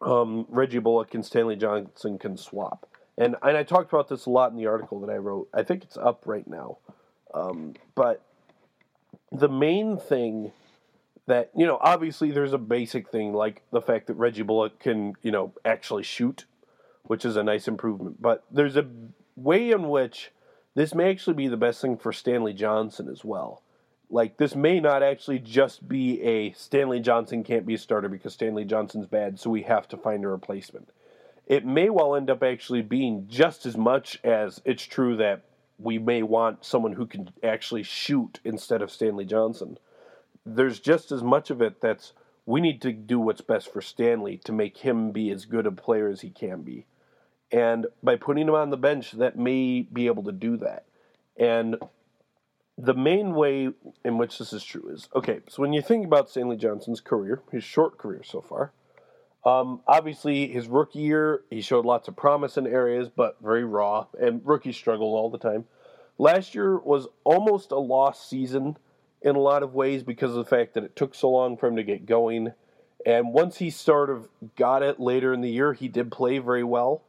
um, 0.01 0.45
Reggie 0.49 0.79
Bullock 0.79 1.13
and 1.13 1.25
Stanley 1.25 1.57
Johnson 1.57 2.17
can 2.17 2.37
swap. 2.37 2.87
And, 3.17 3.35
and 3.43 3.57
I 3.57 3.63
talked 3.63 3.91
about 3.91 4.07
this 4.07 4.25
a 4.25 4.29
lot 4.29 4.51
in 4.51 4.57
the 4.57 4.67
article 4.67 5.01
that 5.01 5.11
I 5.11 5.17
wrote. 5.17 5.49
I 5.53 5.63
think 5.63 5.83
it's 5.83 5.97
up 5.97 6.23
right 6.25 6.47
now. 6.47 6.77
Um, 7.33 7.75
but 7.95 8.23
the 9.31 9.49
main 9.49 9.97
thing 9.97 10.53
that, 11.27 11.51
you 11.55 11.65
know, 11.65 11.77
obviously 11.81 12.31
there's 12.31 12.53
a 12.53 12.57
basic 12.57 13.09
thing 13.09 13.33
like 13.33 13.63
the 13.71 13.81
fact 13.81 14.07
that 14.07 14.15
Reggie 14.15 14.41
Bullock 14.41 14.79
can, 14.79 15.13
you 15.21 15.31
know, 15.31 15.53
actually 15.63 16.03
shoot, 16.03 16.45
which 17.03 17.25
is 17.25 17.35
a 17.35 17.43
nice 17.43 17.67
improvement. 17.67 18.21
But 18.21 18.43
there's 18.51 18.77
a 18.77 18.87
way 19.35 19.71
in 19.71 19.89
which 19.89 20.31
this 20.75 20.95
may 20.95 21.09
actually 21.09 21.33
be 21.33 21.47
the 21.47 21.57
best 21.57 21.81
thing 21.81 21.97
for 21.97 22.13
Stanley 22.13 22.53
Johnson 22.53 23.09
as 23.09 23.23
well. 23.23 23.61
Like 24.09 24.37
this 24.37 24.55
may 24.55 24.79
not 24.79 25.03
actually 25.03 25.39
just 25.39 25.87
be 25.87 26.21
a 26.21 26.51
Stanley 26.53 26.99
Johnson 26.99 27.43
can't 27.43 27.65
be 27.65 27.75
a 27.75 27.77
starter 27.77 28.09
because 28.09 28.33
Stanley 28.33 28.65
Johnson's 28.65 29.07
bad, 29.07 29.39
so 29.39 29.49
we 29.49 29.63
have 29.63 29.87
to 29.89 29.97
find 29.97 30.25
a 30.25 30.27
replacement. 30.27 30.89
It 31.47 31.65
may 31.65 31.89
well 31.89 32.15
end 32.15 32.29
up 32.29 32.43
actually 32.43 32.81
being 32.81 33.27
just 33.29 33.65
as 33.65 33.77
much 33.77 34.19
as 34.23 34.61
it's 34.65 34.83
true 34.83 35.17
that 35.17 35.43
we 35.77 35.97
may 35.97 36.23
want 36.23 36.63
someone 36.63 36.93
who 36.93 37.05
can 37.05 37.29
actually 37.43 37.83
shoot 37.83 38.39
instead 38.43 38.81
of 38.81 38.91
Stanley 38.91 39.25
Johnson. 39.25 39.77
There's 40.45 40.79
just 40.79 41.11
as 41.11 41.23
much 41.23 41.49
of 41.49 41.61
it 41.61 41.81
that's 41.81 42.13
we 42.45 42.61
need 42.61 42.81
to 42.81 42.91
do 42.91 43.19
what's 43.19 43.41
best 43.41 43.71
for 43.71 43.81
Stanley 43.81 44.37
to 44.45 44.51
make 44.51 44.77
him 44.77 45.11
be 45.11 45.29
as 45.29 45.45
good 45.45 45.67
a 45.67 45.71
player 45.71 46.09
as 46.09 46.21
he 46.21 46.29
can 46.29 46.63
be. 46.63 46.85
And 47.51 47.87
by 48.01 48.15
putting 48.15 48.47
him 48.47 48.55
on 48.55 48.69
the 48.69 48.77
bench, 48.77 49.11
that 49.11 49.37
may 49.37 49.81
be 49.81 50.07
able 50.07 50.23
to 50.23 50.31
do 50.31 50.57
that. 50.57 50.85
And 51.37 51.77
the 52.77 52.93
main 52.93 53.35
way 53.35 53.69
in 54.03 54.17
which 54.17 54.39
this 54.39 54.53
is 54.53 54.63
true 54.63 54.89
is 54.89 55.07
okay. 55.13 55.41
So 55.49 55.61
when 55.61 55.73
you 55.73 55.81
think 55.81 56.05
about 56.05 56.29
Stanley 56.29 56.57
Johnson's 56.57 57.01
career, 57.01 57.41
his 57.51 57.63
short 57.63 57.97
career 57.97 58.23
so 58.23 58.41
far, 58.41 58.71
um, 59.43 59.81
obviously 59.87 60.47
his 60.47 60.67
rookie 60.67 60.99
year 60.99 61.41
he 61.49 61.61
showed 61.61 61.85
lots 61.85 62.07
of 62.07 62.15
promise 62.15 62.57
in 62.57 62.65
areas, 62.65 63.09
but 63.09 63.37
very 63.41 63.63
raw, 63.63 64.07
and 64.19 64.41
rookies 64.45 64.77
struggle 64.77 65.13
all 65.15 65.29
the 65.29 65.37
time. 65.37 65.65
Last 66.17 66.55
year 66.55 66.77
was 66.77 67.07
almost 67.23 67.71
a 67.71 67.79
lost 67.79 68.29
season 68.29 68.77
in 69.21 69.35
a 69.35 69.39
lot 69.39 69.63
of 69.63 69.73
ways 69.73 70.03
because 70.03 70.31
of 70.31 70.37
the 70.37 70.45
fact 70.45 70.73
that 70.73 70.83
it 70.83 70.95
took 70.95 71.13
so 71.13 71.29
long 71.29 71.57
for 71.57 71.67
him 71.67 71.75
to 71.75 71.83
get 71.83 72.05
going. 72.05 72.53
And 73.05 73.33
once 73.33 73.57
he 73.57 73.69
sort 73.69 74.09
of 74.09 74.27
got 74.55 74.83
it 74.83 74.99
later 74.99 75.33
in 75.33 75.41
the 75.41 75.49
year, 75.49 75.73
he 75.73 75.87
did 75.87 76.11
play 76.11 76.39
very 76.39 76.63
well, 76.63 77.03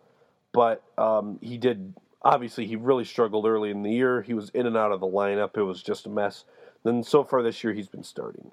but 0.53 0.83
um, 0.99 1.39
he 1.43 1.59
did 1.59 1.95
obviously 2.23 2.67
he 2.67 2.77
really 2.77 3.05
struggled 3.05 3.47
early 3.47 3.71
in 3.71 3.83
the 3.83 3.91
year. 3.91 4.23
He 4.23 4.35
was 4.35 4.51
in 4.51 4.67
and 4.67 4.77
out 4.77 4.93
of 4.93 5.01
the 5.01 5.07
lineup. 5.07 5.57
It 5.57 5.63
was 5.63 5.83
just 5.83 6.07
a 6.07 6.11
mess. 6.11 6.45
Then 6.85 7.03
so 7.03 7.25
far 7.25 7.43
this 7.43 7.63
year 7.63 7.73
he's 7.73 7.89
been 7.89 8.05
starting. 8.05 8.53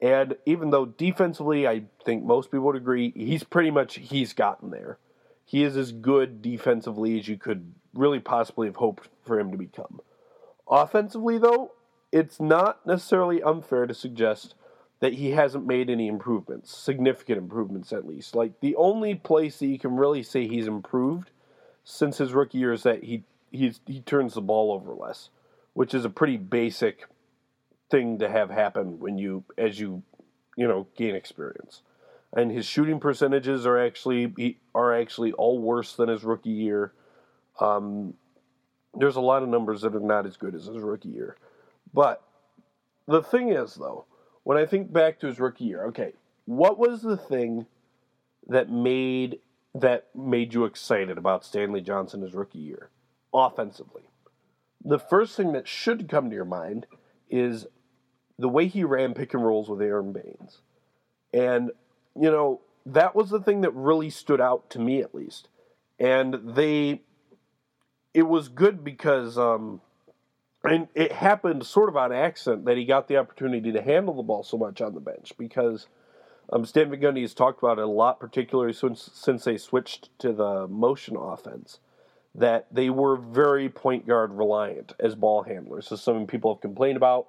And 0.00 0.36
even 0.46 0.70
though 0.70 0.86
defensively 0.86 1.66
I 1.66 1.84
think 2.04 2.24
most 2.24 2.50
people 2.50 2.66
would 2.66 2.76
agree, 2.76 3.12
he's 3.14 3.44
pretty 3.44 3.70
much 3.70 3.96
he's 3.96 4.32
gotten 4.32 4.70
there. 4.70 4.98
He 5.44 5.62
is 5.62 5.76
as 5.76 5.92
good 5.92 6.42
defensively 6.42 7.18
as 7.18 7.28
you 7.28 7.36
could 7.36 7.72
really 7.94 8.20
possibly 8.20 8.66
have 8.66 8.76
hoped 8.76 9.08
for 9.24 9.38
him 9.38 9.52
to 9.52 9.58
become. 9.58 10.00
Offensively 10.68 11.38
though, 11.38 11.72
it's 12.12 12.38
not 12.38 12.86
necessarily 12.86 13.42
unfair 13.42 13.86
to 13.86 13.94
suggest 13.94 14.54
that 15.00 15.14
he 15.14 15.30
hasn't 15.32 15.66
made 15.66 15.90
any 15.90 16.06
improvements, 16.06 16.76
significant 16.76 17.38
improvements 17.38 17.92
at 17.92 18.06
least. 18.06 18.36
Like 18.36 18.60
the 18.60 18.76
only 18.76 19.16
place 19.16 19.58
that 19.58 19.66
you 19.66 19.78
can 19.78 19.96
really 19.96 20.22
say 20.22 20.46
he's 20.46 20.68
improved 20.68 21.30
since 21.82 22.18
his 22.18 22.32
rookie 22.32 22.58
year 22.58 22.72
is 22.72 22.84
that 22.84 23.02
he 23.02 23.24
he 23.50 23.72
he 23.86 24.00
turns 24.00 24.34
the 24.34 24.40
ball 24.40 24.72
over 24.72 24.94
less, 24.94 25.30
which 25.72 25.92
is 25.92 26.04
a 26.04 26.10
pretty 26.10 26.36
basic 26.36 27.06
thing 27.90 28.18
to 28.18 28.28
have 28.28 28.50
happen 28.50 29.00
when 29.00 29.18
you 29.18 29.44
as 29.58 29.80
you 29.80 30.02
you 30.56 30.68
know 30.68 30.86
gain 30.96 31.16
experience. 31.16 31.82
And 32.34 32.50
his 32.50 32.64
shooting 32.64 33.00
percentages 33.00 33.66
are 33.66 33.78
actually 33.78 34.56
are 34.74 34.94
actually 34.94 35.32
all 35.32 35.58
worse 35.58 35.96
than 35.96 36.08
his 36.08 36.22
rookie 36.22 36.50
year. 36.50 36.92
Um, 37.60 38.14
there's 38.94 39.16
a 39.16 39.20
lot 39.20 39.42
of 39.42 39.48
numbers 39.48 39.82
that 39.82 39.94
are 39.94 40.00
not 40.00 40.26
as 40.26 40.36
good 40.36 40.54
as 40.54 40.66
his 40.66 40.78
rookie 40.78 41.08
year, 41.08 41.36
but 41.92 42.22
the 43.06 43.22
thing 43.22 43.50
is 43.50 43.74
though, 43.74 44.06
when 44.44 44.58
I 44.58 44.66
think 44.66 44.92
back 44.92 45.20
to 45.20 45.26
his 45.26 45.38
rookie 45.38 45.64
year, 45.64 45.84
okay, 45.86 46.14
what 46.44 46.78
was 46.78 47.02
the 47.02 47.16
thing 47.16 47.66
that 48.48 48.70
made 48.70 49.38
that 49.74 50.08
made 50.14 50.52
you 50.52 50.64
excited 50.64 51.16
about 51.16 51.44
Stanley 51.44 51.80
Johnson 51.80 52.22
his 52.22 52.34
rookie 52.34 52.58
year, 52.58 52.90
offensively? 53.32 54.02
The 54.84 54.98
first 54.98 55.36
thing 55.36 55.52
that 55.52 55.68
should 55.68 56.08
come 56.08 56.28
to 56.28 56.34
your 56.34 56.44
mind 56.44 56.86
is 57.30 57.66
the 58.38 58.48
way 58.48 58.66
he 58.66 58.84
ran 58.84 59.14
pick 59.14 59.32
and 59.34 59.44
rolls 59.44 59.68
with 59.68 59.80
Aron 59.80 60.12
Baynes. 60.12 60.60
And, 61.32 61.70
you 62.20 62.30
know, 62.30 62.60
that 62.84 63.14
was 63.14 63.30
the 63.30 63.40
thing 63.40 63.60
that 63.60 63.70
really 63.70 64.10
stood 64.10 64.40
out 64.40 64.68
to 64.70 64.80
me 64.80 65.00
at 65.00 65.14
least. 65.14 65.48
And 65.98 66.54
they, 66.56 67.02
it 68.12 68.24
was 68.24 68.48
good 68.48 68.82
because, 68.82 69.38
um, 69.38 69.80
and 70.64 70.88
it 70.94 71.12
happened 71.12 71.66
sort 71.66 71.88
of 71.88 71.96
on 71.96 72.12
accident 72.12 72.64
that 72.66 72.76
he 72.76 72.84
got 72.84 73.08
the 73.08 73.16
opportunity 73.16 73.72
to 73.72 73.82
handle 73.82 74.14
the 74.14 74.22
ball 74.22 74.42
so 74.42 74.56
much 74.56 74.80
on 74.80 74.94
the 74.94 75.00
bench 75.00 75.32
because 75.36 75.86
um, 76.52 76.64
Stan 76.64 76.90
Van 76.90 77.16
has 77.16 77.34
talked 77.34 77.62
about 77.62 77.78
it 77.78 77.84
a 77.84 77.88
lot, 77.88 78.20
particularly 78.20 78.72
since 78.72 79.10
since 79.14 79.44
they 79.44 79.56
switched 79.56 80.16
to 80.20 80.32
the 80.32 80.68
motion 80.68 81.16
offense, 81.16 81.80
that 82.34 82.66
they 82.70 82.90
were 82.90 83.16
very 83.16 83.68
point 83.68 84.06
guard 84.06 84.32
reliant 84.32 84.92
as 85.00 85.14
ball 85.14 85.42
handlers. 85.42 85.88
So 85.88 85.96
some 85.96 86.26
people 86.26 86.54
have 86.54 86.60
complained 86.60 86.96
about 86.96 87.28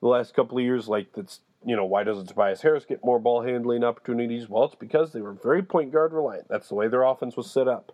the 0.00 0.08
last 0.08 0.34
couple 0.34 0.58
of 0.58 0.64
years, 0.64 0.88
like 0.88 1.12
that's 1.12 1.40
you 1.64 1.76
know 1.76 1.84
why 1.84 2.04
doesn't 2.04 2.26
Tobias 2.26 2.62
Harris 2.62 2.84
get 2.84 3.04
more 3.04 3.18
ball 3.18 3.42
handling 3.42 3.84
opportunities? 3.84 4.48
Well, 4.48 4.64
it's 4.64 4.74
because 4.74 5.12
they 5.12 5.20
were 5.20 5.32
very 5.32 5.62
point 5.62 5.92
guard 5.92 6.12
reliant. 6.12 6.48
That's 6.48 6.68
the 6.68 6.74
way 6.74 6.88
their 6.88 7.02
offense 7.02 7.36
was 7.36 7.50
set 7.50 7.68
up. 7.68 7.92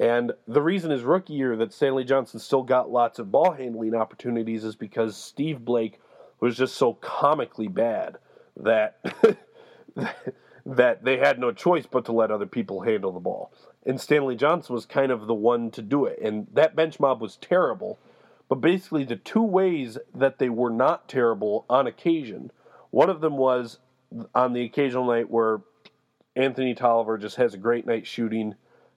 And 0.00 0.32
the 0.48 0.62
reason 0.62 0.90
his 0.90 1.02
rookie 1.02 1.34
year 1.34 1.56
that 1.56 1.72
Stanley 1.72 2.04
Johnson 2.04 2.40
still 2.40 2.62
got 2.62 2.90
lots 2.90 3.18
of 3.18 3.30
ball 3.30 3.52
handling 3.52 3.94
opportunities 3.94 4.64
is 4.64 4.74
because 4.74 5.16
Steve 5.16 5.64
Blake 5.64 6.00
was 6.40 6.56
just 6.56 6.76
so 6.76 6.94
comically 6.94 7.68
bad 7.68 8.18
that 8.56 8.98
that 10.66 11.04
they 11.04 11.18
had 11.18 11.38
no 11.38 11.52
choice 11.52 11.86
but 11.86 12.04
to 12.06 12.12
let 12.12 12.30
other 12.30 12.46
people 12.46 12.80
handle 12.80 13.12
the 13.12 13.20
ball. 13.20 13.52
And 13.86 14.00
Stanley 14.00 14.34
Johnson 14.34 14.74
was 14.74 14.86
kind 14.86 15.12
of 15.12 15.26
the 15.26 15.34
one 15.34 15.70
to 15.72 15.82
do 15.82 16.06
it. 16.06 16.18
And 16.20 16.48
that 16.52 16.74
bench 16.74 16.98
mob 16.98 17.20
was 17.20 17.36
terrible. 17.36 17.98
But 18.48 18.56
basically, 18.56 19.04
the 19.04 19.16
two 19.16 19.42
ways 19.42 19.98
that 20.14 20.38
they 20.38 20.48
were 20.48 20.70
not 20.70 21.08
terrible 21.08 21.64
on 21.68 21.86
occasion, 21.86 22.50
one 22.90 23.10
of 23.10 23.20
them 23.20 23.36
was 23.36 23.78
on 24.34 24.52
the 24.52 24.64
occasional 24.64 25.06
night 25.06 25.30
where 25.30 25.60
Anthony 26.36 26.74
Tolliver 26.74 27.18
just 27.18 27.36
has 27.36 27.54
a 27.54 27.58
great 27.58 27.86
night 27.86 28.06
shooting 28.06 28.54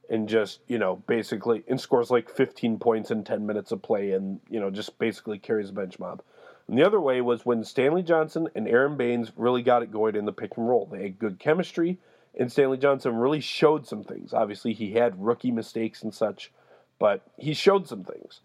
and 0.09 0.27
just 0.29 0.59
you 0.67 0.77
know 0.77 0.97
basically 1.07 1.63
and 1.67 1.79
scores 1.79 2.09
like 2.09 2.29
15 2.29 2.79
points 2.79 3.11
in 3.11 3.23
10 3.23 3.45
minutes 3.45 3.71
of 3.71 3.81
play 3.81 4.11
and 4.11 4.39
you 4.49 4.59
know 4.59 4.69
just 4.69 4.97
basically 4.99 5.37
carries 5.37 5.67
the 5.67 5.73
bench 5.73 5.99
mob. 5.99 6.21
And 6.67 6.77
the 6.77 6.85
other 6.85 6.99
way 6.99 7.21
was 7.21 7.45
when 7.45 7.63
Stanley 7.63 8.03
Johnson 8.03 8.49
and 8.55 8.67
Aron 8.67 8.97
Baynes 8.97 9.31
really 9.37 9.63
got 9.63 9.83
it 9.83 9.91
going 9.91 10.15
in 10.15 10.25
the 10.25 10.33
pick 10.33 10.57
and 10.57 10.67
roll. 10.67 10.85
They 10.85 11.03
had 11.03 11.19
good 11.19 11.39
chemistry, 11.39 11.97
and 12.37 12.51
Stanley 12.51 12.77
Johnson 12.77 13.15
really 13.15 13.39
showed 13.39 13.87
some 13.87 14.03
things. 14.03 14.33
Obviously, 14.33 14.73
he 14.73 14.91
had 14.91 15.23
rookie 15.23 15.51
mistakes 15.51 16.03
and 16.03 16.13
such, 16.13 16.51
but 16.99 17.21
he 17.37 17.53
showed 17.53 17.87
some 17.87 18.03
things. 18.03 18.41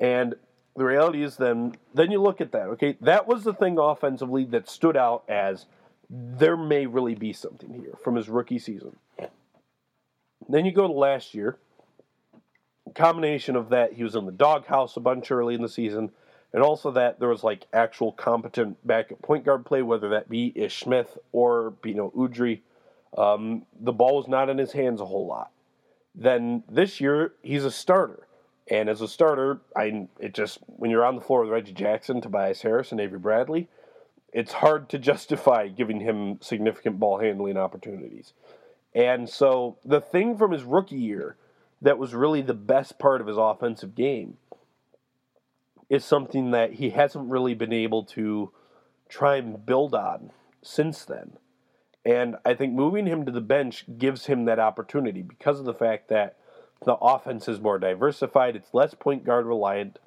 And 0.00 0.34
the 0.74 0.84
reality 0.84 1.22
is 1.22 1.36
then 1.36 1.76
then 1.94 2.10
you 2.10 2.20
look 2.20 2.40
at 2.40 2.52
that, 2.52 2.68
okay? 2.68 2.96
That 3.00 3.26
was 3.26 3.44
the 3.44 3.54
thing 3.54 3.78
offensively 3.78 4.44
that 4.46 4.68
stood 4.68 4.96
out 4.96 5.24
as 5.28 5.66
there 6.08 6.56
may 6.56 6.86
really 6.86 7.14
be 7.14 7.32
something 7.32 7.72
here 7.74 7.94
from 8.02 8.14
his 8.16 8.28
rookie 8.28 8.58
season. 8.58 8.96
Then 10.48 10.64
you 10.64 10.72
go 10.72 10.86
to 10.86 10.92
last 10.92 11.34
year. 11.34 11.58
Combination 12.94 13.56
of 13.56 13.70
that, 13.70 13.94
he 13.94 14.04
was 14.04 14.14
in 14.14 14.26
the 14.26 14.32
doghouse 14.32 14.96
a 14.96 15.00
bunch 15.00 15.30
early 15.30 15.54
in 15.54 15.62
the 15.62 15.68
season, 15.68 16.10
and 16.52 16.62
also 16.62 16.90
that 16.92 17.18
there 17.18 17.28
was 17.28 17.42
like 17.42 17.66
actual 17.72 18.12
competent 18.12 18.78
backup 18.86 19.20
point 19.22 19.44
guard 19.44 19.66
play, 19.66 19.82
whether 19.82 20.08
that 20.10 20.28
be 20.28 20.52
Ish 20.54 20.78
Smith 20.80 21.18
or 21.32 21.74
Beno 21.82 22.14
Udrih. 22.14 22.60
Um, 23.18 23.66
the 23.80 23.92
ball 23.92 24.16
was 24.16 24.28
not 24.28 24.48
in 24.48 24.58
his 24.58 24.72
hands 24.72 25.00
a 25.00 25.06
whole 25.06 25.26
lot. 25.26 25.50
Then 26.14 26.62
this 26.70 27.00
year, 27.00 27.32
he's 27.42 27.64
a 27.64 27.70
starter. 27.70 28.26
And 28.68 28.88
as 28.88 29.00
a 29.00 29.08
starter, 29.08 29.60
I 29.76 30.08
it 30.18 30.34
just 30.34 30.58
when 30.66 30.90
you're 30.90 31.04
on 31.04 31.14
the 31.14 31.20
floor 31.20 31.42
with 31.42 31.50
Reggie 31.50 31.72
Jackson, 31.72 32.20
Tobias 32.20 32.62
Harris, 32.62 32.90
and 32.90 33.00
Avery 33.00 33.18
Bradley, 33.18 33.68
it's 34.32 34.54
hard 34.54 34.88
to 34.90 34.98
justify 34.98 35.68
giving 35.68 36.00
him 36.00 36.38
significant 36.40 36.98
ball 36.98 37.18
handling 37.18 37.56
opportunities. 37.56 38.32
And 38.96 39.28
so 39.28 39.76
the 39.84 40.00
thing 40.00 40.38
from 40.38 40.52
his 40.52 40.64
rookie 40.64 40.96
year 40.96 41.36
that 41.82 41.98
was 41.98 42.14
really 42.14 42.40
the 42.40 42.54
best 42.54 42.98
part 42.98 43.20
of 43.20 43.26
his 43.26 43.36
offensive 43.36 43.94
game 43.94 44.38
is 45.90 46.02
something 46.02 46.50
that 46.52 46.72
he 46.72 46.90
hasn't 46.90 47.30
really 47.30 47.52
been 47.52 47.74
able 47.74 48.04
to 48.04 48.50
try 49.10 49.36
and 49.36 49.64
build 49.64 49.94
on 49.94 50.30
since 50.62 51.04
then. 51.04 51.36
And 52.06 52.36
I 52.44 52.54
think 52.54 52.72
moving 52.72 53.06
him 53.06 53.26
to 53.26 53.30
the 53.32 53.42
bench 53.42 53.84
gives 53.98 54.26
him 54.26 54.46
that 54.46 54.58
opportunity 54.58 55.20
because 55.20 55.58
of 55.60 55.66
the 55.66 55.74
fact 55.74 56.08
that 56.08 56.36
the 56.84 56.94
offense 56.94 57.48
is 57.48 57.60
more 57.60 57.78
diversified, 57.78 58.56
it's 58.56 58.72
less 58.72 58.94
point 58.94 59.24
guard 59.24 59.44
reliant, 59.44 59.98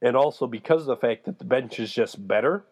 and 0.00 0.16
also 0.16 0.46
because 0.46 0.82
of 0.82 0.86
the 0.86 0.96
fact 0.96 1.26
that 1.26 1.38
the 1.38 1.44
bench 1.44 1.78
is 1.78 1.92
just 1.92 2.26
better, 2.26 2.64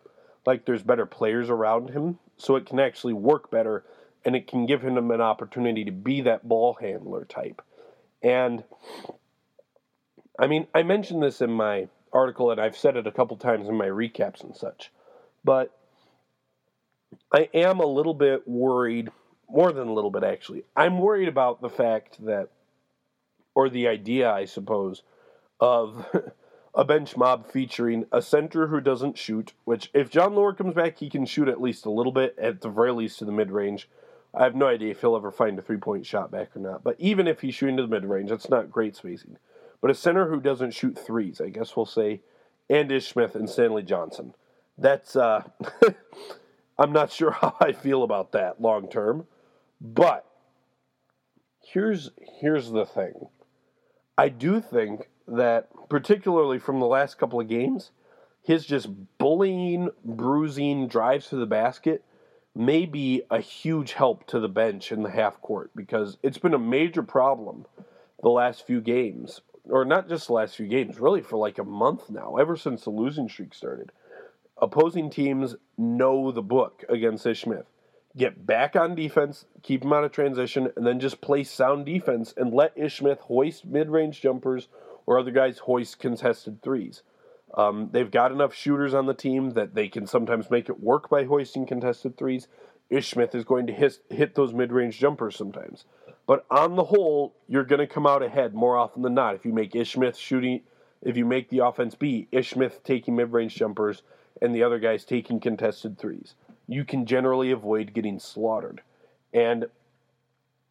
like 0.47 0.65
there's 0.65 0.83
better 0.83 1.07
players 1.07 1.51
around 1.51 1.91
him, 1.91 2.19
so 2.37 2.57
it 2.57 2.67
can 2.67 2.81
actually 2.81 3.13
work 3.13 3.51
better 3.51 3.85
and 4.25 4.37
it 4.37 4.47
can 4.47 4.67
give 4.67 4.83
him 4.83 5.11
an 5.11 5.21
opportunity 5.21 5.85
to 5.85 5.93
be 5.93 6.21
that 6.23 6.49
ball 6.49 6.77
handler 6.81 7.25
type. 7.25 7.63
And 8.23 8.65
I 10.39 10.47
mean, 10.47 10.67
I 10.75 10.83
mentioned 10.83 11.23
this 11.23 11.41
in 11.41 11.51
my 11.51 11.89
article, 12.13 12.51
and 12.51 12.61
I've 12.61 12.77
said 12.77 12.97
it 12.97 13.07
a 13.07 13.13
couple 13.13 13.37
times 13.37 13.69
in 13.69 13.77
my 13.77 13.87
recaps 13.87 14.43
and 14.43 14.57
such, 14.57 14.91
but 15.45 15.77
I 17.33 17.49
am 17.55 17.81
a 17.81 17.87
little 17.87 18.15
bit 18.15 18.47
worried, 18.47 19.11
more 19.49 19.73
than 19.73 19.89
a 19.89 19.93
little 19.93 20.11
bit 20.11 20.25
actually. 20.25 20.65
I'm 20.77 20.99
worried 20.99 21.29
about 21.29 21.61
the 21.61 21.69
fact 21.69 22.25
that, 22.25 22.49
or 23.55 23.69
the 23.69 23.89
idea, 23.89 24.31
I 24.31 24.47
suppose, 24.47 25.03
of 25.61 26.07
a 26.75 26.85
bench 26.85 27.17
mob 27.17 27.51
featuring 27.51 28.07
a 28.13 28.23
center 28.23 28.69
who 28.69 28.81
doesn't 28.81 29.19
shoot, 29.19 29.53
which 29.65 29.91
if 29.93 30.11
Jon 30.11 30.35
Leuer 30.35 30.57
comes 30.57 30.75
back, 30.75 30.99
he 30.99 31.11
can 31.11 31.27
shoot 31.27 31.49
at 31.49 31.61
least 31.61 31.85
a 31.85 31.91
little 31.91 32.13
bit, 32.13 32.35
at 32.39 32.61
the 32.61 32.71
very 32.71 32.93
least 32.93 33.19
to 33.19 33.25
the 33.25 33.33
mid 33.33 33.51
range. 33.51 33.89
I 34.35 34.45
have 34.45 34.55
no 34.55 34.67
idea 34.67 34.91
if 34.91 35.01
he'll 35.01 35.17
ever 35.17 35.31
find 35.31 35.59
a 35.59 35.63
three 35.63 35.77
point 35.77 36.07
shot 36.07 36.31
back 36.31 36.57
or 36.57 36.61
not. 36.61 36.83
But 36.83 36.97
even 36.99 37.27
if 37.27 37.41
he's 37.41 37.55
shooting 37.55 37.77
to 37.77 37.83
the 37.83 37.89
mid 37.89 38.05
range, 38.05 38.31
that's 38.31 38.49
not 38.49 38.71
great 38.71 38.97
spacing. 38.97 39.37
But 39.81 39.91
a 39.91 39.95
center 39.95 40.29
who 40.29 40.41
doesn't 40.41 40.73
shoot 40.73 40.99
threes, 40.99 41.41
I 41.41 41.49
guess 41.49 41.77
we'll 41.77 41.87
say, 41.87 42.21
and 42.71 42.91
Ish 42.91 43.09
Smith 43.09 43.35
and 43.35 43.49
Stanley 43.49 43.83
Johnson. 43.83 44.35
That's 44.79 45.17
uh 45.17 45.43
I'm 46.79 46.93
not 46.93 47.13
sure 47.13 47.31
how 47.41 47.55
I 47.61 47.73
feel 47.73 48.03
about 48.03 48.33
that 48.33 48.61
long 48.61 48.89
term. 48.89 49.27
But 49.81 50.25
here's 51.63 52.11
here's 52.41 52.71
the 52.71 52.87
thing. 52.87 53.29
I 54.17 54.29
do 54.29 54.61
think 54.61 55.09
that 55.27 55.69
particularly 55.89 56.59
from 56.59 56.81
the 56.81 56.87
last 56.87 57.19
couple 57.19 57.41
of 57.41 57.49
games, 57.49 57.91
his 58.43 58.65
just 58.65 58.89
bullying, 59.19 59.91
bruising 60.05 60.89
drives 60.89 61.29
to 61.29 61.37
the 61.37 61.47
basket 61.47 62.05
may 62.55 62.87
be 62.87 63.23
a 63.31 63.41
huge 63.41 63.93
help 63.93 64.27
to 64.27 64.39
the 64.39 64.49
bench 64.49 64.93
in 64.93 65.03
the 65.03 65.11
half 65.11 65.41
court 65.41 65.71
because 65.75 66.19
it's 66.23 66.39
been 66.39 66.55
a 66.55 66.59
major 66.59 67.03
problem 67.03 67.67
the 68.23 68.29
last 68.29 68.67
few 68.67 68.81
games, 68.81 69.41
or 69.65 69.85
not 69.85 70.09
just 70.09 70.27
the 70.27 70.33
last 70.33 70.57
few 70.57 70.67
games, 70.67 71.01
really 71.01 71.23
for 71.23 71.37
like 71.37 71.59
a 71.59 71.65
month 71.65 72.11
now, 72.11 72.37
ever 72.37 72.57
since 72.57 72.85
the 72.85 72.91
losing 72.91 73.29
streak 73.29 73.55
started. 73.55 73.91
Opposing 74.61 75.11
teams 75.11 75.57
know 75.77 76.31
the 76.31 76.43
book 76.43 76.85
against 76.89 77.27
Ish 77.27 77.43
Smith. 77.43 77.67
Get 78.17 78.47
back 78.47 78.77
on 78.77 78.95
defense, 78.95 79.47
keep 79.63 79.83
him 79.83 79.93
out 79.93 80.05
of 80.05 80.13
transition, 80.13 80.71
and 80.77 80.87
then 80.87 81.01
just 81.01 81.23
play 81.23 81.43
sound 81.43 81.87
defense 81.87 82.35
and 82.37 82.53
let 82.53 82.77
Ish 82.77 82.99
Smith 82.99 83.21
hoist 83.21 83.65
mid 83.65 83.89
range 83.89 84.21
jumpers 84.21 84.69
or 85.07 85.19
other 85.19 85.31
guys 85.31 85.59
hoist 85.59 85.99
contested 85.99 86.63
threes. 86.63 87.03
Um, 87.55 87.91
they've 87.93 88.11
got 88.11 88.33
enough 88.33 88.55
shooters 88.55 88.95
on 88.95 89.07
the 89.07 89.15
team 89.15 89.51
that 89.51 89.75
they 89.75 89.89
can 89.89 90.07
sometimes 90.07 90.51
make 90.51 90.69
it 90.69 90.81
work 90.81 91.11
by 91.11 91.25
hoisting 91.25 91.67
contested 91.67 92.17
threes. 92.17 92.49
Ish 92.89 93.11
Smith 93.11 93.35
is 93.35 93.45
going 93.45 93.67
to 93.67 93.73
hit, 93.73 93.99
hit 94.11 94.35
those 94.35 94.55
mid 94.55 94.73
range 94.73 94.99
jumpers 94.99 95.37
sometimes. 95.37 95.85
But 96.27 96.47
on 96.51 96.77
the 96.77 96.85
whole, 96.85 97.35
you're 97.49 97.65
going 97.65 97.81
to 97.81 97.87
come 97.87 98.07
out 98.07 98.23
ahead 98.23 98.55
more 98.55 98.77
often 98.77 99.03
than 99.03 99.15
not 99.15 99.35
if 99.35 99.45
you 99.45 99.53
make 99.53 99.75
Ish 99.75 99.95
Smith 99.95 100.17
shooting, 100.17 100.63
if 101.03 101.17
you 101.17 101.25
make 101.25 101.51
the 101.51 101.59
offense 101.59 101.95
be 101.95 102.29
Ish 102.33 102.51
Smith 102.51 102.81
taking 102.85 103.17
mid 103.17 103.33
range 103.33 103.55
jumpers 103.55 104.03
and 104.41 104.55
the 104.55 104.63
other 104.63 104.79
guys 104.79 105.05
taking 105.05 105.41
contested 105.41 105.99
threes. 105.99 106.35
You 106.69 106.85
can 106.85 107.07
generally 107.07 107.51
avoid 107.51 107.93
getting 107.93 108.19
slaughtered. 108.19 108.83
And, 109.35 109.67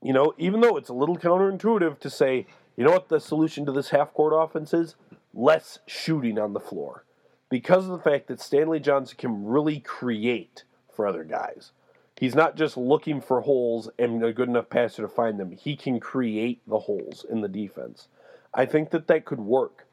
you 0.02 0.14
know, 0.14 0.34
even 0.38 0.62
though 0.62 0.78
it's 0.78 0.90
a 0.90 0.94
little 0.94 1.18
counterintuitive 1.18 2.00
to 2.00 2.10
say, 2.10 2.48
you 2.76 2.86
know 2.86 2.92
what 2.92 3.10
the 3.10 3.20
solution 3.20 3.66
to 3.66 3.72
this 3.72 3.90
half 3.90 4.14
court 4.14 4.34
offense 4.36 4.74
is? 4.74 4.96
Less 5.34 5.80
shooting 5.86 6.38
on 6.38 6.54
the 6.54 6.60
floor 6.60 7.06
because 7.50 7.86
of 7.86 7.92
the 7.92 8.10
fact 8.10 8.28
that 8.28 8.42
Stanley 8.42 8.80
Johnson 8.80 9.18
can 9.18 9.46
really 9.46 9.80
create 9.80 10.64
for 10.94 11.06
other 11.06 11.24
guys. 11.24 11.72
He's 12.18 12.36
not 12.36 12.56
just 12.56 12.78
looking 12.78 13.20
for 13.20 13.42
holes 13.42 13.90
and 13.98 14.24
a 14.24 14.34
good 14.34 14.48
enough 14.48 14.70
passer 14.70 15.02
to 15.02 15.08
find 15.08 15.40
them. 15.40 15.52
He 15.52 15.76
can 15.76 16.00
create 16.00 16.62
the 16.68 16.80
holes 16.80 17.26
in 17.30 17.42
the 17.42 17.48
defense. 17.48 18.08
I 18.54 18.66
think 18.66 18.92
that 18.92 19.08
that 19.08 19.26
could 19.26 19.40
work. 19.40 19.88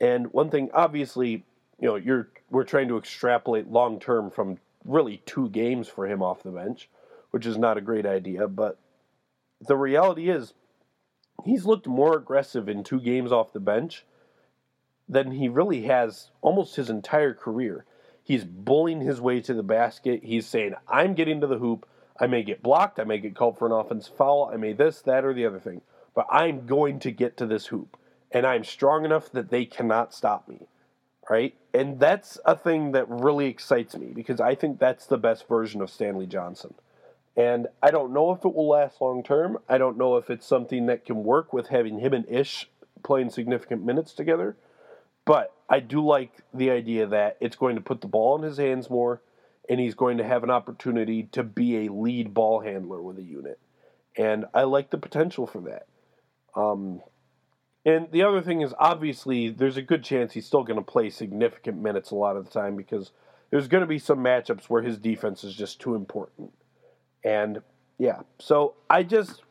And 0.00 0.32
one 0.32 0.50
thing, 0.50 0.70
obviously, 0.72 1.44
you 1.78 1.88
know, 1.88 1.96
you're 1.96 2.28
we're 2.50 2.64
trying 2.64 2.88
to 2.88 2.96
extrapolate 2.96 3.68
long 3.68 4.00
term 4.00 4.30
from 4.30 4.58
really 4.84 5.22
two 5.26 5.48
games 5.50 5.88
for 5.88 6.06
him 6.06 6.22
off 6.22 6.42
the 6.42 6.50
bench, 6.50 6.88
which 7.30 7.46
is 7.46 7.58
not 7.58 7.76
a 7.76 7.82
great 7.82 8.06
idea. 8.06 8.48
But 8.48 8.78
the 9.60 9.76
reality 9.76 10.30
is, 10.30 10.54
he's 11.44 11.66
looked 11.66 11.86
more 11.86 12.16
aggressive 12.16 12.68
in 12.68 12.84
two 12.84 13.00
games 13.00 13.32
off 13.32 13.52
the 13.52 13.60
bench 13.60 14.04
than 15.08 15.32
he 15.32 15.48
really 15.48 15.82
has 15.82 16.30
almost 16.40 16.76
his 16.76 16.90
entire 16.90 17.34
career. 17.34 17.84
He's 18.22 18.44
bullying 18.44 19.00
his 19.00 19.20
way 19.20 19.40
to 19.42 19.52
the 19.52 19.62
basket. 19.62 20.24
He's 20.24 20.46
saying, 20.46 20.74
I'm 20.88 21.14
getting 21.14 21.40
to 21.42 21.46
the 21.46 21.58
hoop. 21.58 21.86
I 22.18 22.26
may 22.26 22.42
get 22.42 22.62
blocked. 22.62 22.98
I 22.98 23.04
may 23.04 23.18
get 23.18 23.36
called 23.36 23.58
for 23.58 23.66
an 23.66 23.72
offense 23.72 24.08
foul. 24.08 24.50
I 24.52 24.56
may 24.56 24.72
this, 24.72 25.02
that, 25.02 25.24
or 25.24 25.34
the 25.34 25.44
other 25.44 25.60
thing. 25.60 25.82
But 26.14 26.26
I'm 26.30 26.66
going 26.66 27.00
to 27.00 27.10
get 27.10 27.36
to 27.38 27.46
this 27.46 27.66
hoop. 27.66 27.98
And 28.30 28.46
I'm 28.46 28.64
strong 28.64 29.04
enough 29.04 29.30
that 29.32 29.50
they 29.50 29.66
cannot 29.66 30.14
stop 30.14 30.48
me. 30.48 30.68
Right? 31.28 31.54
And 31.72 32.00
that's 32.00 32.38
a 32.44 32.56
thing 32.56 32.92
that 32.92 33.08
really 33.08 33.46
excites 33.46 33.96
me 33.96 34.12
because 34.14 34.40
I 34.40 34.54
think 34.54 34.78
that's 34.78 35.06
the 35.06 35.18
best 35.18 35.48
version 35.48 35.80
of 35.80 35.90
Stanley 35.90 36.26
Johnson. 36.26 36.74
And 37.36 37.66
I 37.82 37.90
don't 37.90 38.12
know 38.12 38.30
if 38.32 38.44
it 38.44 38.54
will 38.54 38.68
last 38.68 39.00
long 39.00 39.22
term. 39.22 39.58
I 39.68 39.78
don't 39.78 39.98
know 39.98 40.16
if 40.16 40.30
it's 40.30 40.46
something 40.46 40.86
that 40.86 41.04
can 41.04 41.24
work 41.24 41.52
with 41.52 41.68
having 41.68 41.98
him 41.98 42.12
and 42.12 42.28
Ish 42.28 42.70
playing 43.02 43.30
significant 43.30 43.84
minutes 43.84 44.12
together. 44.12 44.56
But 45.24 45.52
I 45.68 45.80
do 45.80 46.04
like 46.04 46.32
the 46.52 46.70
idea 46.70 47.06
that 47.06 47.36
it's 47.40 47.56
going 47.56 47.76
to 47.76 47.80
put 47.80 48.00
the 48.00 48.08
ball 48.08 48.36
in 48.36 48.42
his 48.42 48.58
hands 48.58 48.90
more, 48.90 49.22
and 49.68 49.80
he's 49.80 49.94
going 49.94 50.18
to 50.18 50.24
have 50.24 50.44
an 50.44 50.50
opportunity 50.50 51.24
to 51.32 51.42
be 51.42 51.86
a 51.86 51.92
lead 51.92 52.34
ball 52.34 52.60
handler 52.60 53.00
with 53.00 53.18
a 53.18 53.22
unit. 53.22 53.58
And 54.16 54.44
I 54.54 54.62
like 54.64 54.90
the 54.90 54.98
potential 54.98 55.46
for 55.46 55.62
that. 55.62 55.86
Um, 56.54 57.00
and 57.86 58.08
the 58.12 58.22
other 58.22 58.40
thing 58.40 58.60
is, 58.60 58.74
obviously, 58.78 59.50
there's 59.50 59.76
a 59.76 59.82
good 59.82 60.04
chance 60.04 60.32
he's 60.32 60.46
still 60.46 60.62
going 60.62 60.78
to 60.78 60.84
play 60.84 61.10
significant 61.10 61.80
minutes 61.80 62.10
a 62.10 62.14
lot 62.14 62.36
of 62.36 62.44
the 62.44 62.50
time 62.50 62.76
because 62.76 63.10
there's 63.50 63.68
going 63.68 63.82
to 63.82 63.86
be 63.86 63.98
some 63.98 64.18
matchups 64.18 64.64
where 64.64 64.82
his 64.82 64.98
defense 64.98 65.44
is 65.44 65.54
just 65.54 65.80
too 65.80 65.94
important. 65.94 66.52
And 67.24 67.60
yeah, 67.98 68.20
so 68.38 68.74
I 68.88 69.02
just, 69.02 69.42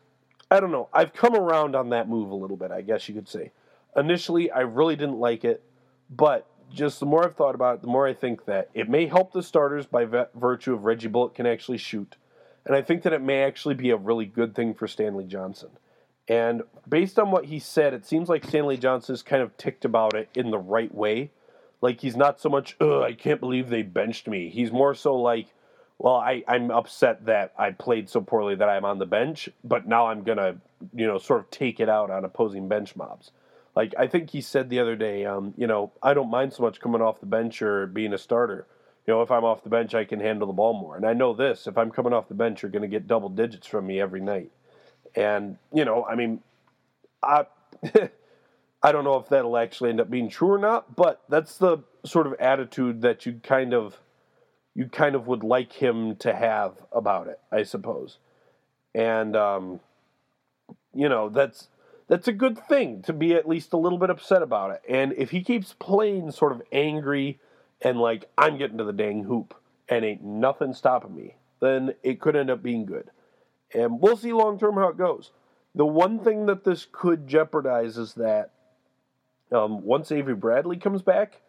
I 0.49 0.59
don't 0.59 0.71
know. 0.71 0.89
I've 0.93 1.13
come 1.13 1.35
around 1.35 1.75
on 1.75 1.89
that 1.89 2.09
move 2.09 2.29
a 2.31 2.35
little 2.35 2.57
bit, 2.57 2.71
I 2.71 2.81
guess 2.81 3.07
you 3.07 3.15
could 3.15 3.29
say. 3.29 3.51
Initially, 3.95 4.51
I 4.51 4.61
really 4.61 4.95
didn't 4.95 5.19
like 5.19 5.43
it, 5.43 5.63
but 6.09 6.47
just 6.71 6.99
the 6.99 7.05
more 7.05 7.25
I've 7.25 7.35
thought 7.35 7.55
about 7.55 7.75
it, 7.75 7.81
the 7.81 7.87
more 7.87 8.07
I 8.07 8.13
think 8.13 8.45
that 8.45 8.69
it 8.73 8.89
may 8.89 9.05
help 9.05 9.31
the 9.31 9.43
starters 9.43 9.85
by 9.85 10.05
virtue 10.33 10.73
of 10.73 10.85
Reggie 10.85 11.07
Bullock 11.07 11.35
can 11.35 11.45
actually 11.45 11.77
shoot. 11.77 12.15
And 12.65 12.75
I 12.75 12.81
think 12.81 13.03
that 13.03 13.13
it 13.13 13.21
may 13.21 13.43
actually 13.43 13.75
be 13.75 13.91
a 13.91 13.97
really 13.97 14.25
good 14.25 14.55
thing 14.55 14.73
for 14.73 14.87
Stanley 14.87 15.25
Johnson. 15.25 15.69
And 16.27 16.63
based 16.87 17.19
on 17.19 17.31
what 17.31 17.45
he 17.45 17.59
said, 17.59 17.93
it 17.93 18.05
seems 18.05 18.29
like 18.29 18.45
Stanley 18.45 18.77
Johnson 18.77 19.13
is 19.13 19.21
kind 19.21 19.41
of 19.41 19.55
ticked 19.57 19.85
about 19.85 20.15
it 20.15 20.29
in 20.33 20.51
the 20.51 20.57
right 20.57 20.93
way. 20.93 21.31
Like 21.81 21.99
he's 21.99 22.15
not 22.15 22.39
so 22.39 22.49
much, 22.49 22.77
ugh, 22.79 23.03
I 23.03 23.13
can't 23.13 23.41
believe 23.41 23.69
they 23.69 23.81
benched 23.81 24.27
me. 24.27 24.49
He's 24.49 24.71
more 24.71 24.95
so 24.95 25.15
like, 25.15 25.47
well, 25.99 26.15
I, 26.15 26.43
I'm 26.47 26.71
upset 26.71 27.25
that 27.25 27.53
I 27.57 27.71
played 27.71 28.09
so 28.09 28.21
poorly 28.21 28.55
that 28.55 28.69
I'm 28.69 28.85
on 28.85 28.99
the 28.99 29.05
bench, 29.05 29.49
but 29.63 29.85
now 29.85 30.07
I'm 30.07 30.23
going 30.23 30.37
to, 30.37 30.55
you 30.93 31.05
know, 31.05 31.17
sort 31.17 31.41
of 31.41 31.51
take 31.51 31.79
it 31.79 31.89
out 31.89 32.09
on 32.09 32.23
opposing 32.23 32.67
bench 32.69 32.95
mobs. 32.95 33.31
Like 33.75 33.93
I 33.97 34.07
think 34.07 34.29
he 34.29 34.41
said 34.41 34.69
the 34.69 34.79
other 34.79 34.95
day, 34.95 35.25
um, 35.25 35.53
you 35.57 35.67
know, 35.67 35.91
I 36.01 36.13
don't 36.13 36.29
mind 36.29 36.53
so 36.53 36.63
much 36.63 36.79
coming 36.79 37.01
off 37.01 37.19
the 37.19 37.25
bench 37.25 37.61
or 37.61 37.87
being 37.87 38.13
a 38.13 38.17
starter. 38.17 38.67
You 39.07 39.13
know, 39.13 39.21
if 39.21 39.31
I'm 39.31 39.43
off 39.43 39.63
the 39.63 39.69
bench, 39.69 39.93
I 39.95 40.05
can 40.05 40.19
handle 40.19 40.47
the 40.47 40.53
ball 40.53 40.73
more. 40.73 40.95
And 40.95 41.05
I 41.05 41.13
know 41.13 41.33
this: 41.33 41.67
if 41.67 41.77
I'm 41.77 41.91
coming 41.91 42.13
off 42.13 42.27
the 42.27 42.35
bench, 42.35 42.61
you're 42.61 42.71
going 42.71 42.83
to 42.83 42.87
get 42.87 43.07
double 43.07 43.29
digits 43.29 43.67
from 43.67 43.87
me 43.87 43.99
every 43.99 44.21
night. 44.21 44.51
And 45.15 45.57
you 45.73 45.85
know, 45.85 46.05
I 46.05 46.15
mean, 46.15 46.41
I 47.21 47.45
I 48.83 48.91
don't 48.91 49.03
know 49.03 49.17
if 49.17 49.29
that'll 49.29 49.57
actually 49.57 49.89
end 49.89 50.01
up 50.01 50.09
being 50.09 50.29
true 50.29 50.51
or 50.51 50.57
not, 50.57 50.95
but 50.95 51.21
that's 51.29 51.57
the 51.57 51.79
sort 52.05 52.27
of 52.27 52.33
attitude 52.33 53.01
that 53.01 53.25
you 53.25 53.39
kind 53.43 53.73
of 53.73 53.99
you 54.75 54.87
kind 54.87 55.15
of 55.15 55.27
would 55.27 55.43
like 55.43 55.73
him 55.73 56.15
to 56.17 56.33
have 56.33 56.73
about 56.91 57.27
it, 57.27 57.39
I 57.51 57.63
suppose. 57.63 58.19
And 58.93 59.35
um, 59.35 59.79
you 60.93 61.09
know, 61.09 61.29
that's 61.29 61.67
that's 62.13 62.27
a 62.27 62.31
good 62.31 62.63
thing 62.67 63.01
to 63.01 63.11
be 63.11 63.33
at 63.33 63.49
least 63.49 63.73
a 63.73 63.77
little 63.77 63.97
bit 63.97 64.11
upset 64.11 64.43
about 64.43 64.69
it. 64.69 64.83
And 64.87 65.13
if 65.13 65.31
he 65.31 65.41
keeps 65.41 65.73
playing 65.73 66.29
sort 66.29 66.51
of 66.51 66.61
angry 66.71 67.39
and 67.81 67.99
like 67.99 68.29
I'm 68.37 68.59
getting 68.59 68.77
to 68.77 68.83
the 68.83 68.93
dang 68.93 69.23
hoop 69.23 69.55
and 69.89 70.05
ain't 70.05 70.23
nothing 70.23 70.75
stopping 70.75 71.15
me, 71.15 71.37
then 71.59 71.95
it 72.03 72.21
could 72.21 72.35
end 72.35 72.51
up 72.51 72.61
being 72.61 72.85
good. 72.85 73.09
And 73.73 73.99
we'll 73.99 74.15
see 74.15 74.31
long 74.31 74.59
term 74.59 74.75
how 74.75 74.89
it 74.89 74.97
goes. 74.97 75.31
The 75.73 75.87
one 75.87 76.19
thing 76.19 76.45
that 76.45 76.63
this 76.63 76.85
could 76.91 77.27
jeopardize 77.27 77.97
is 77.97 78.13
that 78.13 78.51
um, 79.51 79.81
once 79.83 80.11
Avery 80.11 80.35
Bradley 80.35 80.77
comes 80.77 81.01
back, 81.01 81.41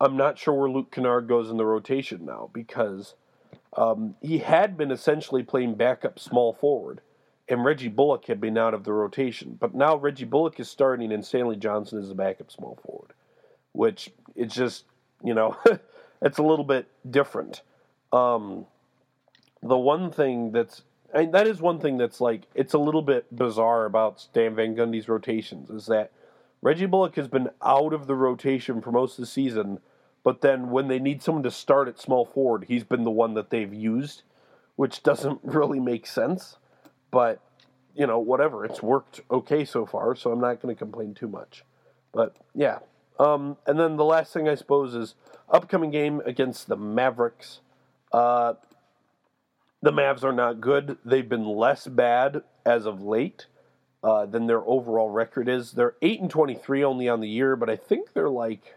I'm 0.00 0.16
not 0.16 0.36
sure 0.36 0.54
where 0.54 0.68
Luke 0.68 0.90
Kennard 0.90 1.28
goes 1.28 1.48
in 1.48 1.58
the 1.58 1.64
rotation 1.64 2.26
now 2.26 2.50
because 2.52 3.14
um, 3.76 4.16
he 4.20 4.38
had 4.38 4.76
been 4.76 4.90
essentially 4.90 5.44
playing 5.44 5.76
backup 5.76 6.18
small 6.18 6.54
forward 6.54 7.02
and 7.48 7.64
Reggie 7.64 7.88
Bullock 7.88 8.26
had 8.26 8.40
been 8.40 8.58
out 8.58 8.74
of 8.74 8.84
the 8.84 8.92
rotation. 8.92 9.56
But 9.58 9.74
now 9.74 9.96
Reggie 9.96 10.24
Bullock 10.24 10.60
is 10.60 10.68
starting, 10.68 11.12
and 11.12 11.24
Stanley 11.24 11.56
Johnson 11.56 11.98
is 11.98 12.10
a 12.10 12.14
backup 12.14 12.50
small 12.50 12.78
forward, 12.84 13.12
which 13.72 14.10
it's 14.36 14.54
just 14.54 14.84
you 15.24 15.34
know 15.34 15.56
it's 16.22 16.38
a 16.38 16.42
little 16.42 16.64
bit 16.64 16.88
different. 17.08 17.62
Um, 18.12 18.66
the 19.62 19.78
one 19.78 20.10
thing 20.10 20.52
that's 20.52 20.82
and 21.12 21.32
that 21.32 21.46
is 21.46 21.60
one 21.60 21.80
thing 21.80 21.96
that's 21.96 22.20
like 22.20 22.42
it's 22.54 22.74
a 22.74 22.78
little 22.78 23.02
bit 23.02 23.34
bizarre 23.34 23.86
about 23.86 24.20
Stan 24.20 24.54
Van 24.54 24.76
Gundy's 24.76 25.08
rotations 25.08 25.70
is 25.70 25.86
that 25.86 26.12
Reggie 26.60 26.86
Bullock 26.86 27.16
has 27.16 27.28
been 27.28 27.50
out 27.62 27.92
of 27.92 28.06
the 28.06 28.14
rotation 28.14 28.80
for 28.80 28.90
most 28.90 29.18
of 29.18 29.22
the 29.22 29.26
season, 29.30 29.78
but 30.24 30.40
then 30.40 30.70
when 30.70 30.88
they 30.88 30.98
need 30.98 31.22
someone 31.22 31.44
to 31.44 31.50
start 31.50 31.88
at 31.88 32.00
small 32.00 32.24
forward, 32.24 32.64
he's 32.68 32.84
been 32.84 33.04
the 33.04 33.10
one 33.10 33.34
that 33.34 33.50
they've 33.50 33.72
used, 33.72 34.22
which 34.76 35.02
doesn't 35.02 35.40
really 35.44 35.80
make 35.80 36.06
sense. 36.06 36.56
But 37.10 37.40
you 37.94 38.06
know, 38.06 38.20
whatever. 38.20 38.64
It's 38.64 38.82
worked 38.82 39.20
okay 39.30 39.64
so 39.64 39.84
far, 39.84 40.14
so 40.14 40.30
I'm 40.30 40.40
not 40.40 40.62
going 40.62 40.74
to 40.74 40.78
complain 40.78 41.14
too 41.14 41.28
much. 41.28 41.64
But 42.12 42.36
yeah. 42.54 42.78
Um, 43.18 43.56
and 43.66 43.78
then 43.78 43.96
the 43.96 44.04
last 44.04 44.32
thing 44.32 44.48
I 44.48 44.54
suppose 44.54 44.94
is 44.94 45.16
upcoming 45.50 45.90
game 45.90 46.22
against 46.24 46.68
the 46.68 46.76
Mavericks. 46.76 47.60
Uh, 48.12 48.54
the 49.82 49.92
Mavs 49.92 50.22
are 50.22 50.32
not 50.32 50.60
good. 50.60 50.98
They've 51.04 51.28
been 51.28 51.44
less 51.44 51.86
bad 51.86 52.42
as 52.64 52.86
of 52.86 53.02
late 53.02 53.46
uh, 54.02 54.26
than 54.26 54.46
their 54.46 54.60
overall 54.60 55.10
record 55.10 55.48
is. 55.48 55.72
They're 55.72 55.94
eight 56.00 56.20
and 56.20 56.30
twenty 56.30 56.54
three 56.54 56.84
only 56.84 57.08
on 57.08 57.20
the 57.20 57.28
year, 57.28 57.56
but 57.56 57.68
I 57.68 57.76
think 57.76 58.12
they're 58.12 58.30
like 58.30 58.76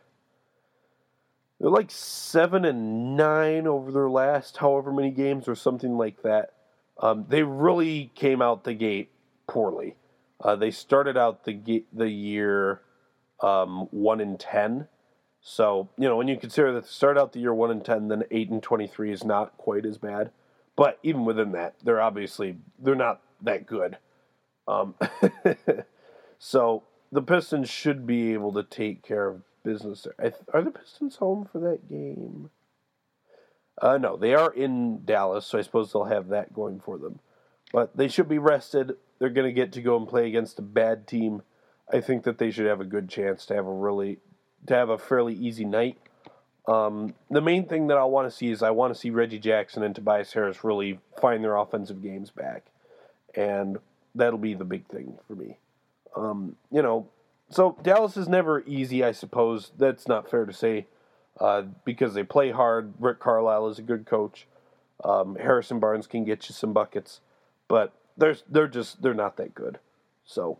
they're 1.59 1.69
like 1.69 1.91
seven 1.91 2.65
and 2.65 3.15
nine 3.15 3.67
over 3.67 3.91
their 3.91 4.09
last 4.09 4.57
however 4.57 4.91
many 4.91 5.11
games 5.11 5.47
or 5.47 5.55
something 5.55 5.95
like 5.95 6.23
that. 6.23 6.53
Um, 7.01 7.25
they 7.27 7.43
really 7.43 8.11
came 8.15 8.41
out 8.41 8.63
the 8.63 8.73
gate 8.73 9.09
poorly. 9.47 9.95
Uh, 10.39 10.55
they 10.55 10.71
started 10.71 11.17
out 11.17 11.45
the 11.45 11.83
the 11.91 12.09
year 12.09 12.81
um, 13.41 13.87
one 13.91 14.21
in 14.21 14.37
ten. 14.37 14.87
So 15.41 15.89
you 15.97 16.07
know 16.07 16.15
when 16.15 16.27
you 16.27 16.37
consider 16.37 16.71
that 16.73 16.83
they 16.83 16.89
start 16.89 17.17
out 17.17 17.33
the 17.33 17.39
year 17.39 17.53
one 17.53 17.71
in 17.71 17.81
ten, 17.81 18.07
then 18.07 18.23
eight 18.31 18.49
and 18.49 18.61
twenty 18.61 18.87
three 18.87 19.11
is 19.11 19.23
not 19.23 19.57
quite 19.57 19.85
as 19.85 19.97
bad. 19.97 20.31
But 20.75 20.99
even 21.03 21.25
within 21.25 21.51
that, 21.53 21.75
they're 21.83 22.01
obviously 22.01 22.57
they're 22.79 22.95
not 22.95 23.21
that 23.41 23.65
good. 23.65 23.97
Um, 24.67 24.95
so 26.39 26.83
the 27.11 27.21
Pistons 27.21 27.69
should 27.69 28.07
be 28.07 28.33
able 28.33 28.53
to 28.53 28.63
take 28.63 29.03
care 29.03 29.27
of 29.27 29.41
business. 29.63 30.07
Are 30.53 30.61
the 30.61 30.71
Pistons 30.71 31.17
home 31.17 31.47
for 31.51 31.59
that 31.59 31.89
game? 31.89 32.49
Uh, 33.81 33.97
no, 33.97 34.15
they 34.15 34.35
are 34.35 34.53
in 34.53 35.03
Dallas, 35.03 35.45
so 35.45 35.57
I 35.57 35.63
suppose 35.63 35.91
they'll 35.91 36.05
have 36.05 36.29
that 36.29 36.53
going 36.53 36.79
for 36.79 36.99
them. 36.99 37.19
But 37.73 37.97
they 37.97 38.07
should 38.07 38.29
be 38.29 38.37
rested. 38.37 38.93
They're 39.17 39.29
going 39.29 39.47
to 39.47 39.53
get 39.53 39.71
to 39.73 39.81
go 39.81 39.97
and 39.97 40.07
play 40.07 40.27
against 40.27 40.59
a 40.59 40.61
bad 40.63 41.07
team. 41.07 41.41
I 41.91 41.99
think 41.99 42.23
that 42.23 42.37
they 42.37 42.51
should 42.51 42.67
have 42.67 42.79
a 42.79 42.85
good 42.85 43.09
chance 43.09 43.45
to 43.47 43.55
have 43.55 43.65
a 43.65 43.73
really 43.73 44.19
to 44.67 44.75
have 44.75 44.89
a 44.89 44.97
fairly 44.97 45.33
easy 45.33 45.65
night. 45.65 45.97
Um, 46.67 47.15
the 47.31 47.41
main 47.41 47.67
thing 47.67 47.87
that 47.87 47.97
I 47.97 48.03
want 48.03 48.29
to 48.29 48.35
see 48.35 48.51
is 48.51 48.61
I 48.61 48.69
want 48.69 48.93
to 48.93 48.99
see 48.99 49.09
Reggie 49.09 49.39
Jackson 49.39 49.81
and 49.81 49.95
Tobias 49.95 50.31
Harris 50.33 50.63
really 50.63 50.99
find 51.19 51.43
their 51.43 51.55
offensive 51.55 52.03
games 52.03 52.29
back, 52.29 52.65
and 53.35 53.79
that'll 54.13 54.37
be 54.37 54.53
the 54.53 54.63
big 54.63 54.87
thing 54.87 55.17
for 55.27 55.35
me. 55.35 55.57
Um, 56.15 56.55
you 56.71 56.83
know, 56.83 57.09
so 57.49 57.77
Dallas 57.81 58.15
is 58.15 58.27
never 58.27 58.61
easy, 58.67 59.03
I 59.03 59.11
suppose. 59.11 59.71
That's 59.75 60.07
not 60.07 60.29
fair 60.29 60.45
to 60.45 60.53
say 60.53 60.85
uh, 61.39 61.63
because 61.85 62.13
they 62.13 62.23
play 62.23 62.51
hard. 62.51 62.93
Rick 62.99 63.19
Carlisle 63.19 63.69
is 63.69 63.79
a 63.79 63.83
good 63.83 64.05
coach. 64.05 64.47
Um, 65.03 65.35
Harrison 65.35 65.79
Barnes 65.79 66.07
can 66.07 66.23
get 66.23 66.47
you 66.49 66.53
some 66.53 66.73
buckets, 66.73 67.21
but 67.67 67.93
they're 68.17 68.37
they're 68.49 68.67
just 68.67 69.01
they're 69.01 69.13
not 69.13 69.37
that 69.37 69.55
good. 69.55 69.79
So 70.25 70.59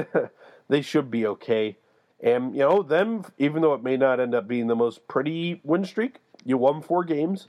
they 0.68 0.82
should 0.82 1.10
be 1.10 1.26
okay. 1.26 1.76
And 2.20 2.54
you 2.54 2.60
know 2.60 2.82
them, 2.82 3.24
even 3.38 3.62
though 3.62 3.74
it 3.74 3.82
may 3.82 3.96
not 3.96 4.20
end 4.20 4.34
up 4.34 4.46
being 4.46 4.66
the 4.66 4.76
most 4.76 5.08
pretty 5.08 5.60
win 5.64 5.84
streak, 5.84 6.18
you 6.44 6.56
won 6.56 6.82
four 6.82 7.04
games, 7.04 7.48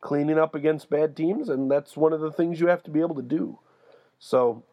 cleaning 0.00 0.38
up 0.38 0.54
against 0.54 0.90
bad 0.90 1.16
teams, 1.16 1.48
and 1.48 1.70
that's 1.70 1.96
one 1.96 2.12
of 2.12 2.20
the 2.20 2.32
things 2.32 2.60
you 2.60 2.68
have 2.68 2.82
to 2.84 2.90
be 2.90 3.00
able 3.00 3.16
to 3.16 3.22
do. 3.22 3.58
So, 4.18 4.64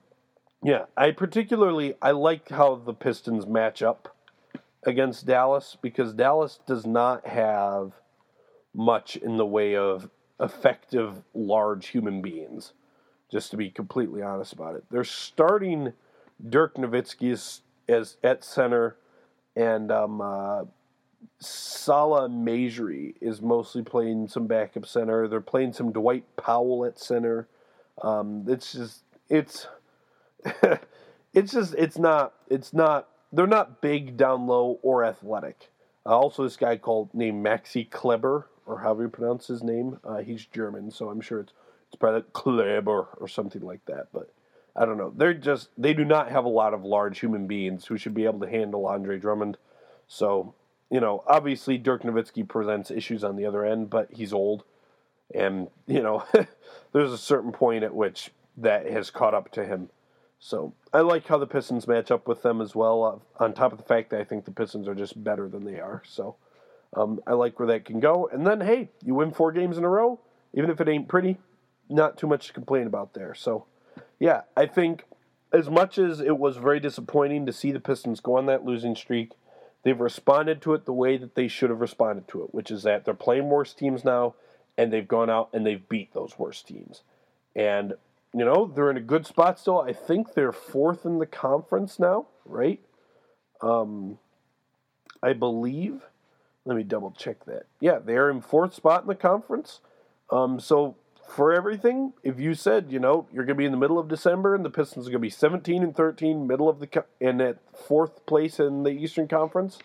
yeah, 0.63 0.86
I 0.95 1.12
particularly 1.12 1.95
I 2.01 2.12
like 2.12 2.49
how 2.49 2.75
the 2.75 2.93
Pistons 2.93 3.45
match 3.45 3.82
up 3.82 4.14
against 4.86 5.26
Dallas 5.26 5.78
because 5.82 6.13
Dallas 6.13 6.60
does 6.67 6.86
not 6.86 7.28
have 7.28 7.93
much 8.74 9.15
in 9.15 9.38
the 9.38 9.45
way 9.45 9.76
of 9.76 10.10
effective 10.39 11.24
large 11.34 11.88
human 11.88 12.21
beings. 12.21 12.74
just 13.32 13.52
to 13.52 13.58
be 13.58 13.69
completely 13.69 14.21
honest 14.21 14.54
about 14.54 14.76
it. 14.76 14.84
They're 14.91 15.04
starting 15.04 15.93
Dirk 16.48 16.76
Nowitzki 16.76 17.32
as, 17.32 17.62
as 17.88 18.17
at 18.24 18.43
center, 18.43 18.98
and 19.56 19.91
um, 19.91 20.21
uh, 20.21 20.65
Salah 21.39 22.30
Mejri 22.30 23.15
is 23.21 23.41
mostly 23.41 23.82
playing 23.82 24.28
some 24.28 24.48
backup 24.48 24.86
center. 24.86 25.28
They're 25.28 25.41
playing 25.41 25.74
some 25.74 25.91
Dwight 25.91 26.24
Powell 26.38 26.86
at 26.86 27.00
center. 27.00 27.48
Um, 28.02 28.45
it's 28.48 28.74
just 28.74 29.04
it's 29.30 29.67
it's 31.34 31.52
just 31.52 31.74
it's 31.76 31.98
not 31.98 32.34
it's 32.50 32.74
not 32.74 33.10
they're 33.36 33.48
not 33.48 33.82
big 33.82 34.17
down 34.17 34.48
low 34.48 34.80
or 34.82 35.04
athletic. 35.04 35.69
Uh, 36.06 36.17
also, 36.17 36.43
this 36.43 36.58
guy 36.58 36.78
called 36.78 37.13
named 37.13 37.45
Maxi 37.45 37.89
Kleber 37.89 38.48
or 38.65 38.80
however 38.80 39.04
you 39.04 39.10
pronounce 39.10 39.48
his 39.48 39.63
name. 39.63 40.00
Uh, 40.04 40.17
he's 40.17 40.45
German, 40.45 40.91
so 40.91 41.10
I'm 41.10 41.21
sure 41.21 41.39
it's 41.41 41.54
it's 41.88 42.00
probably 42.00 42.24
Kleber 42.34 43.08
or 43.17 43.28
something 43.28 43.62
like 43.62 43.86
that. 43.86 44.08
But 44.12 44.32
I 44.76 44.86
don't 44.86 44.98
know. 44.98 45.13
They're 45.15 45.34
just 45.34 45.69
they 45.78 45.93
do 45.93 46.06
not 46.06 46.32
have 46.32 46.45
a 46.45 46.50
lot 46.50 46.74
of 46.74 46.84
large 46.84 47.19
human 47.19 47.48
beings 47.48 47.86
who 47.86 47.98
should 47.98 48.13
be 48.13 48.26
able 48.26 48.39
to 48.39 48.50
handle 48.50 48.88
Andre 48.88 49.19
Drummond. 49.19 49.58
So 50.08 50.54
you 50.89 51.00
know, 51.00 51.24
obviously 51.28 51.78
Dirk 51.78 52.04
Nowitzki 52.04 52.48
presents 52.48 52.91
issues 52.91 53.24
on 53.24 53.36
the 53.36 53.45
other 53.45 53.65
end, 53.65 53.89
but 53.89 54.10
he's 54.12 54.34
old, 54.34 54.63
and 55.34 55.67
you 55.88 56.02
know, 56.02 56.24
there's 56.93 57.12
a 57.12 57.17
certain 57.17 57.52
point 57.52 57.84
at 57.84 57.95
which 57.95 58.32
that 58.58 58.89
has 58.89 59.10
caught 59.10 59.34
up 59.34 59.52
to 59.52 59.65
him. 59.65 59.89
So 60.45 60.75
I 60.93 61.01
like 61.01 61.25
how 61.25 61.39
the 61.39 61.47
Pistons 61.47 61.88
match 61.88 62.12
up 62.12 62.27
with 62.27 62.43
them 62.43 62.62
as 62.62 62.75
well. 62.75 63.03
Uh, 63.39 63.43
on 63.43 63.53
top 63.53 63.71
of 63.71 63.79
the 63.79 63.84
fact 63.84 64.12
that 64.12 64.19
I 64.19 64.23
think 64.23 64.45
the 64.45 64.51
Pistons 64.51 64.88
are 64.88 64.93
just 64.93 65.23
better 65.23 65.49
than 65.49 65.65
they 65.65 65.79
are, 65.79 66.03
so 66.05 66.36
um, 66.95 67.19
I 67.25 67.34
like 67.34 67.58
where 67.58 67.67
that 67.69 67.86
can 67.86 67.99
go. 67.99 68.29
And 68.31 68.45
then 68.45 68.62
hey, 68.62 68.89
you 69.03 69.15
win 69.15 69.31
four 69.31 69.51
games 69.51 69.75
in 69.75 69.84
a 69.84 69.89
row, 69.89 70.19
even 70.53 70.69
if 70.69 70.79
it 70.79 70.88
ain't 70.88 71.08
pretty, 71.08 71.39
not 71.89 72.19
too 72.19 72.27
much 72.27 72.45
to 72.45 72.53
complain 72.53 72.86
about 72.86 73.15
there. 73.15 73.34
So 73.34 73.65
yeah, 74.19 74.41
I 74.55 74.67
think 74.67 75.05
as 75.51 75.67
much 75.67 75.97
as 75.97 76.19
it 76.19 76.38
was 76.38 76.58
very 76.58 76.79
disappointing 76.79 77.47
to 77.47 77.51
see 77.51 77.71
the 77.71 77.79
Pistons 77.79 78.19
go 78.19 78.38
on 78.38 78.45
that 78.45 78.63
losing 78.63 78.95
streak 78.95 79.31
they've 79.81 79.99
responded 79.99 80.62
to 80.63 80.73
it 80.73 80.86
the 80.86 80.93
way 80.93 81.15
that 81.15 81.36
they 81.36 81.47
should 81.47 81.69
have 81.69 81.79
responded 81.79 82.27
to 82.27 82.43
it, 82.43 82.53
which 82.53 82.69
is 82.69 82.84
that 82.84 83.05
they're 83.05 83.13
playing 83.13 83.49
worse 83.49 83.73
teams 83.73 84.03
now, 84.03 84.36
and 84.77 84.91
they've 84.91 85.08
gone 85.08 85.29
out 85.29 85.49
and 85.53 85.65
they've 85.65 85.88
beat 85.88 86.13
those 86.13 86.38
worse 86.38 86.62
teams. 86.62 87.03
And, 87.55 87.93
you 88.36 88.43
know, 88.43 88.69
they're 88.76 88.91
in 88.91 88.98
a 88.98 89.02
good 89.02 89.26
spot 89.26 89.58
still. 89.58 89.80
I 89.80 89.93
think 89.93 90.34
they're 90.34 90.52
fourth 90.52 91.06
in 91.06 91.19
the 91.19 91.26
conference 91.26 92.00
now, 92.00 92.28
right? 92.43 92.82
Um, 93.62 94.19
I 95.24 95.32
believe. 95.32 96.02
Let 96.65 96.76
me 96.76 96.84
double 96.84 97.12
check 97.12 97.45
that. 97.45 97.67
Yeah, 97.80 98.00
they're 98.00 98.30
in 98.30 98.41
fourth 98.41 98.74
spot 98.74 99.04
in 99.04 99.08
the 99.08 99.15
conference. 99.15 99.80
Um, 100.30 100.60
so 100.60 100.98
for 101.30 101.54
everything, 101.54 102.12
if 102.24 102.38
you 102.38 102.56
said, 102.56 102.88
you 102.91 103.00
know, 103.00 103.26
you're 103.32 103.45
going 103.45 103.56
to 103.56 103.60
be 103.60 103.65
in 103.65 103.71
the 103.71 103.78
middle 103.78 104.00
of 104.00 104.10
December 104.10 104.54
and 104.54 104.65
the 104.65 104.69
Pistons 104.69 105.08
are 105.08 105.12
going 105.12 105.21
to 105.21 105.28
be 105.28 105.30
17 105.30 105.82
and 105.82 105.95
13, 105.95 106.45
middle 106.45 106.67
of 106.67 106.80
the 106.80 107.06
and 107.21 107.39
at 107.39 107.60
fourth 107.88 108.26
place 108.26 108.60
in 108.60 108.84
the 108.84 108.89
Eastern 108.89 109.30
Conference, 109.30 109.80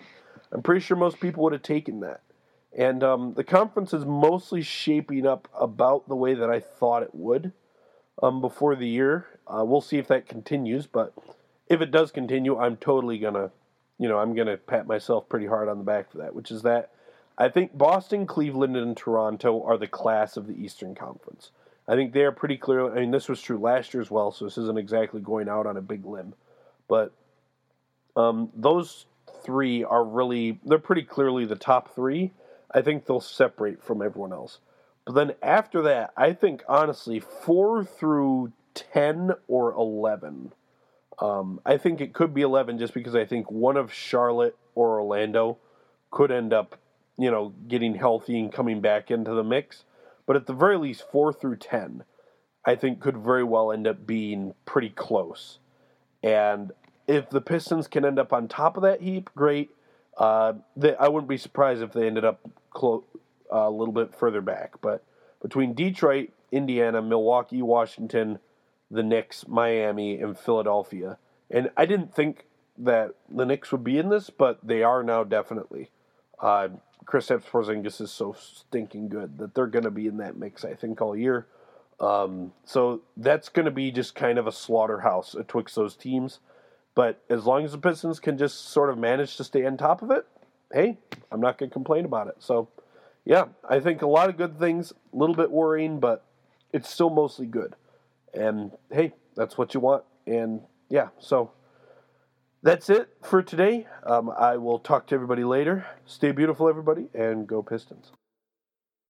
I'm 0.51 0.63
pretty 0.63 0.81
sure 0.81 0.97
most 0.97 1.21
people 1.21 1.45
would 1.45 1.53
have 1.53 1.63
taken 1.63 2.01
that. 2.01 2.23
And 2.77 3.05
um, 3.05 3.35
the 3.35 3.45
conference 3.45 3.93
is 3.93 4.05
mostly 4.05 4.63
shaping 4.63 5.27
up 5.27 5.49
about 5.55 6.09
the 6.09 6.17
way 6.17 6.35
that 6.35 6.51
I 6.51 6.59
thought 6.59 7.03
it 7.03 7.15
would 7.15 7.53
um, 8.23 8.41
before 8.41 8.77
the 8.77 8.89
year. 8.89 9.27
Uh, 9.47 9.65
we'll 9.65 9.81
see 9.81 9.99
if 9.99 10.09
that 10.09 10.29
continues, 10.29 10.87
but 10.87 11.13
if 11.69 11.81
it 11.81 11.91
does 11.91 12.11
continue, 12.11 12.59
I'm 12.59 12.77
totally 12.77 13.19
gonna, 13.19 13.51
you 13.99 14.09
know, 14.09 14.19
I'm 14.19 14.35
gonna 14.35 14.57
pat 14.57 14.87
myself 14.87 15.29
pretty 15.29 15.47
hard 15.47 15.69
on 15.69 15.79
the 15.79 15.85
back 15.85 16.11
for 16.11 16.19
that. 16.19 16.35
Which 16.35 16.51
is 16.51 16.63
that 16.63 16.91
I 17.39 17.49
think 17.49 17.77
Boston, 17.77 18.27
Cleveland, 18.27 18.77
and 18.77 18.97
Toronto 18.97 19.63
are 19.65 19.79
the 19.79 19.87
class 19.87 20.37
of 20.37 20.47
the 20.47 20.55
Eastern 20.55 20.95
Conference. 20.95 21.51
I 21.89 21.95
think 21.95 22.13
they 22.13 22.23
are 22.23 22.33
pretty 22.33 22.57
clear. 22.57 22.95
I 22.95 23.01
mean, 23.01 23.11
this 23.11 23.29
was 23.29 23.41
true 23.41 23.59
last 23.59 23.95
year 23.95 24.01
as 24.01 24.11
well, 24.11 24.31
so 24.31 24.45
this 24.45 24.59
isn't 24.59 24.79
exactly 24.79 25.21
going 25.21 25.49
out 25.49 25.67
on 25.67 25.77
a 25.77 25.83
big 25.83 26.05
limb. 26.05 26.35
But 26.87 27.13
um, 28.15 28.51
those 28.55 29.07
three 29.43 29.83
are 29.83 30.05
really, 30.05 30.61
they're 30.65 30.79
pretty 30.79 31.03
clearly 31.03 31.47
the 31.47 31.57
top 31.57 31.95
three. 31.95 32.31
I 32.71 32.83
think 32.83 33.07
they'll 33.07 33.21
separate 33.21 33.83
from 33.83 34.03
everyone 34.03 34.33
else. 34.33 34.59
But 35.07 35.15
then 35.15 35.33
after 35.43 35.83
that, 35.83 36.13
I 36.17 36.33
think 36.33 36.63
honestly, 36.69 37.21
four 37.21 37.85
through 37.85 38.53
10 38.75 39.33
or 39.49 39.73
11. 39.73 40.53
Um, 41.19 41.61
I 41.67 41.77
think 41.77 42.01
it 42.01 42.13
could 42.13 42.33
be 42.33 42.43
11 42.43 42.79
just 42.79 42.95
because 42.95 43.15
I 43.15 43.25
think 43.25 43.51
one 43.51 43.77
of 43.77 43.93
Charlotte 43.93 44.57
or 44.75 45.01
Orlando 45.01 45.59
could 46.11 46.31
end 46.31 46.53
up 46.53 46.77
you 47.21 47.31
know, 47.31 47.53
getting 47.69 47.95
healthy 47.95 48.41
and 48.41 48.51
coming 48.51 48.81
back 48.81 49.11
into 49.11 49.35
the 49.35 49.45
mix. 49.45 49.85
But 50.27 50.37
at 50.37 50.47
the 50.47 50.55
very 50.55 50.79
least, 50.79 51.05
four 51.13 51.35
through 51.35 51.57
10, 51.57 52.03
I 52.65 52.75
think 52.75 53.01
could 53.01 53.19
very 53.19 53.45
well 53.45 53.71
end 53.71 53.87
up 53.87 54.07
being 54.07 54.55
pretty 54.65 54.89
close. 54.89 55.59
And 56.23 56.73
if 57.07 57.29
the 57.29 57.43
Pistons 57.43 57.89
can 57.89 58.07
end 58.07 58.19
up 58.19 58.33
on 58.33 58.49
top 58.49 58.79
of 58.79 58.83
that 58.85 59.03
heap, 59.03 59.29
great. 59.37 59.69
Uh, 60.17 60.55
they, 60.77 60.97
I 60.97 61.09
wouldn't 61.09 61.29
be 61.29 61.37
surprised 61.37 61.83
if 61.83 61.93
they 61.93 62.07
ended 62.07 62.25
up 62.25 62.41
clo- 62.71 63.05
uh, 63.53 63.69
a 63.69 63.71
little 63.71 63.95
bit 63.95 64.15
further 64.15 64.41
back. 64.41 64.81
But 64.81 65.05
between 65.43 65.75
Detroit, 65.75 66.31
Indiana, 66.53 67.03
Milwaukee, 67.03 67.63
Washington, 67.63 68.39
the 68.91 69.03
Knicks, 69.03 69.47
Miami, 69.47 70.21
and 70.21 70.39
Philadelphia, 70.39 71.19
and 71.51 71.71
I 71.77 71.87
didn't 71.87 72.15
think 72.15 72.47
that 72.79 73.15
the 73.29 73.45
Knicks 73.45 73.73
would 73.73 73.85
be 73.85 73.99
in 73.99 74.09
this, 74.09 74.31
but 74.31 74.59
they 74.63 74.83
are 74.83 75.03
now 75.03 75.25
definitely. 75.25 75.91
Uh, 76.41 76.69
Kristaps 77.05 77.45
Porzingis 77.45 78.01
is 78.01 78.11
so 78.11 78.35
stinking 78.39 79.09
good 79.09 79.39
that 79.39 79.55
they're 79.55 79.67
going 79.67 79.85
to 79.85 79.91
be 79.91 80.07
in 80.07 80.19
that 80.19 80.37
mix, 80.37 80.65
I 80.65 80.75
think, 80.75 81.01
all 81.01 81.17
year. 81.17 81.47
Um, 81.99 82.53
so 82.65 83.03
that's 83.17 83.49
going 83.49 83.67
to 83.67 83.71
be 83.71 83.91
just 83.91 84.15
kind 84.15 84.39
of 84.39 84.47
a 84.47 84.53
slaughterhouse 84.53 85.35
atwixt 85.35 85.75
those 85.75 85.97
teams. 85.97 86.39
But 86.95 87.23
as 87.29 87.45
long 87.45 87.65
as 87.65 87.73
the 87.73 87.79
Pistons 87.79 88.21
can 88.21 88.39
just 88.39 88.71
sort 88.71 88.91
of 88.91 88.99
manage 88.99 89.37
to 89.37 89.45
stay 89.45 89.67
on 89.67 89.77
top 89.77 90.03
of 90.03 90.11
it, 90.11 90.27
hey, 90.73 90.99
I'm 91.31 91.41
not 91.41 91.59
going 91.59 91.71
to 91.71 91.73
complain 91.73 92.05
about 92.05 92.29
it. 92.29 92.37
So, 92.39 92.69
yeah, 93.25 93.47
I 93.69 93.81
think 93.81 94.03
a 94.03 94.07
lot 94.07 94.29
of 94.29 94.37
good 94.37 94.59
things, 94.59 94.93
a 94.93 95.17
little 95.17 95.35
bit 95.35 95.51
worrying, 95.51 96.01
but 96.01 96.25
it's 96.73 96.89
still 96.91 97.11
mostly 97.11 97.47
good. 97.47 97.75
And 98.35 98.73
hey, 98.93 99.13
that's 99.37 99.59
what 99.59 99.75
you 99.75 99.81
want. 99.81 100.05
And 100.27 100.63
yeah, 100.89 101.09
so 101.19 101.53
that's 102.63 102.91
it 102.91 103.09
for 103.23 103.43
today. 103.43 103.87
Um, 104.05 104.31
I 104.31 104.57
will 104.57 104.79
talk 104.79 105.07
to 105.09 105.15
everybody 105.15 105.45
later. 105.45 105.87
Stay 106.07 106.33
beautiful, 106.33 106.69
everybody, 106.69 107.09
and 107.15 107.47
go 107.47 107.63
Pistons. 107.63 108.13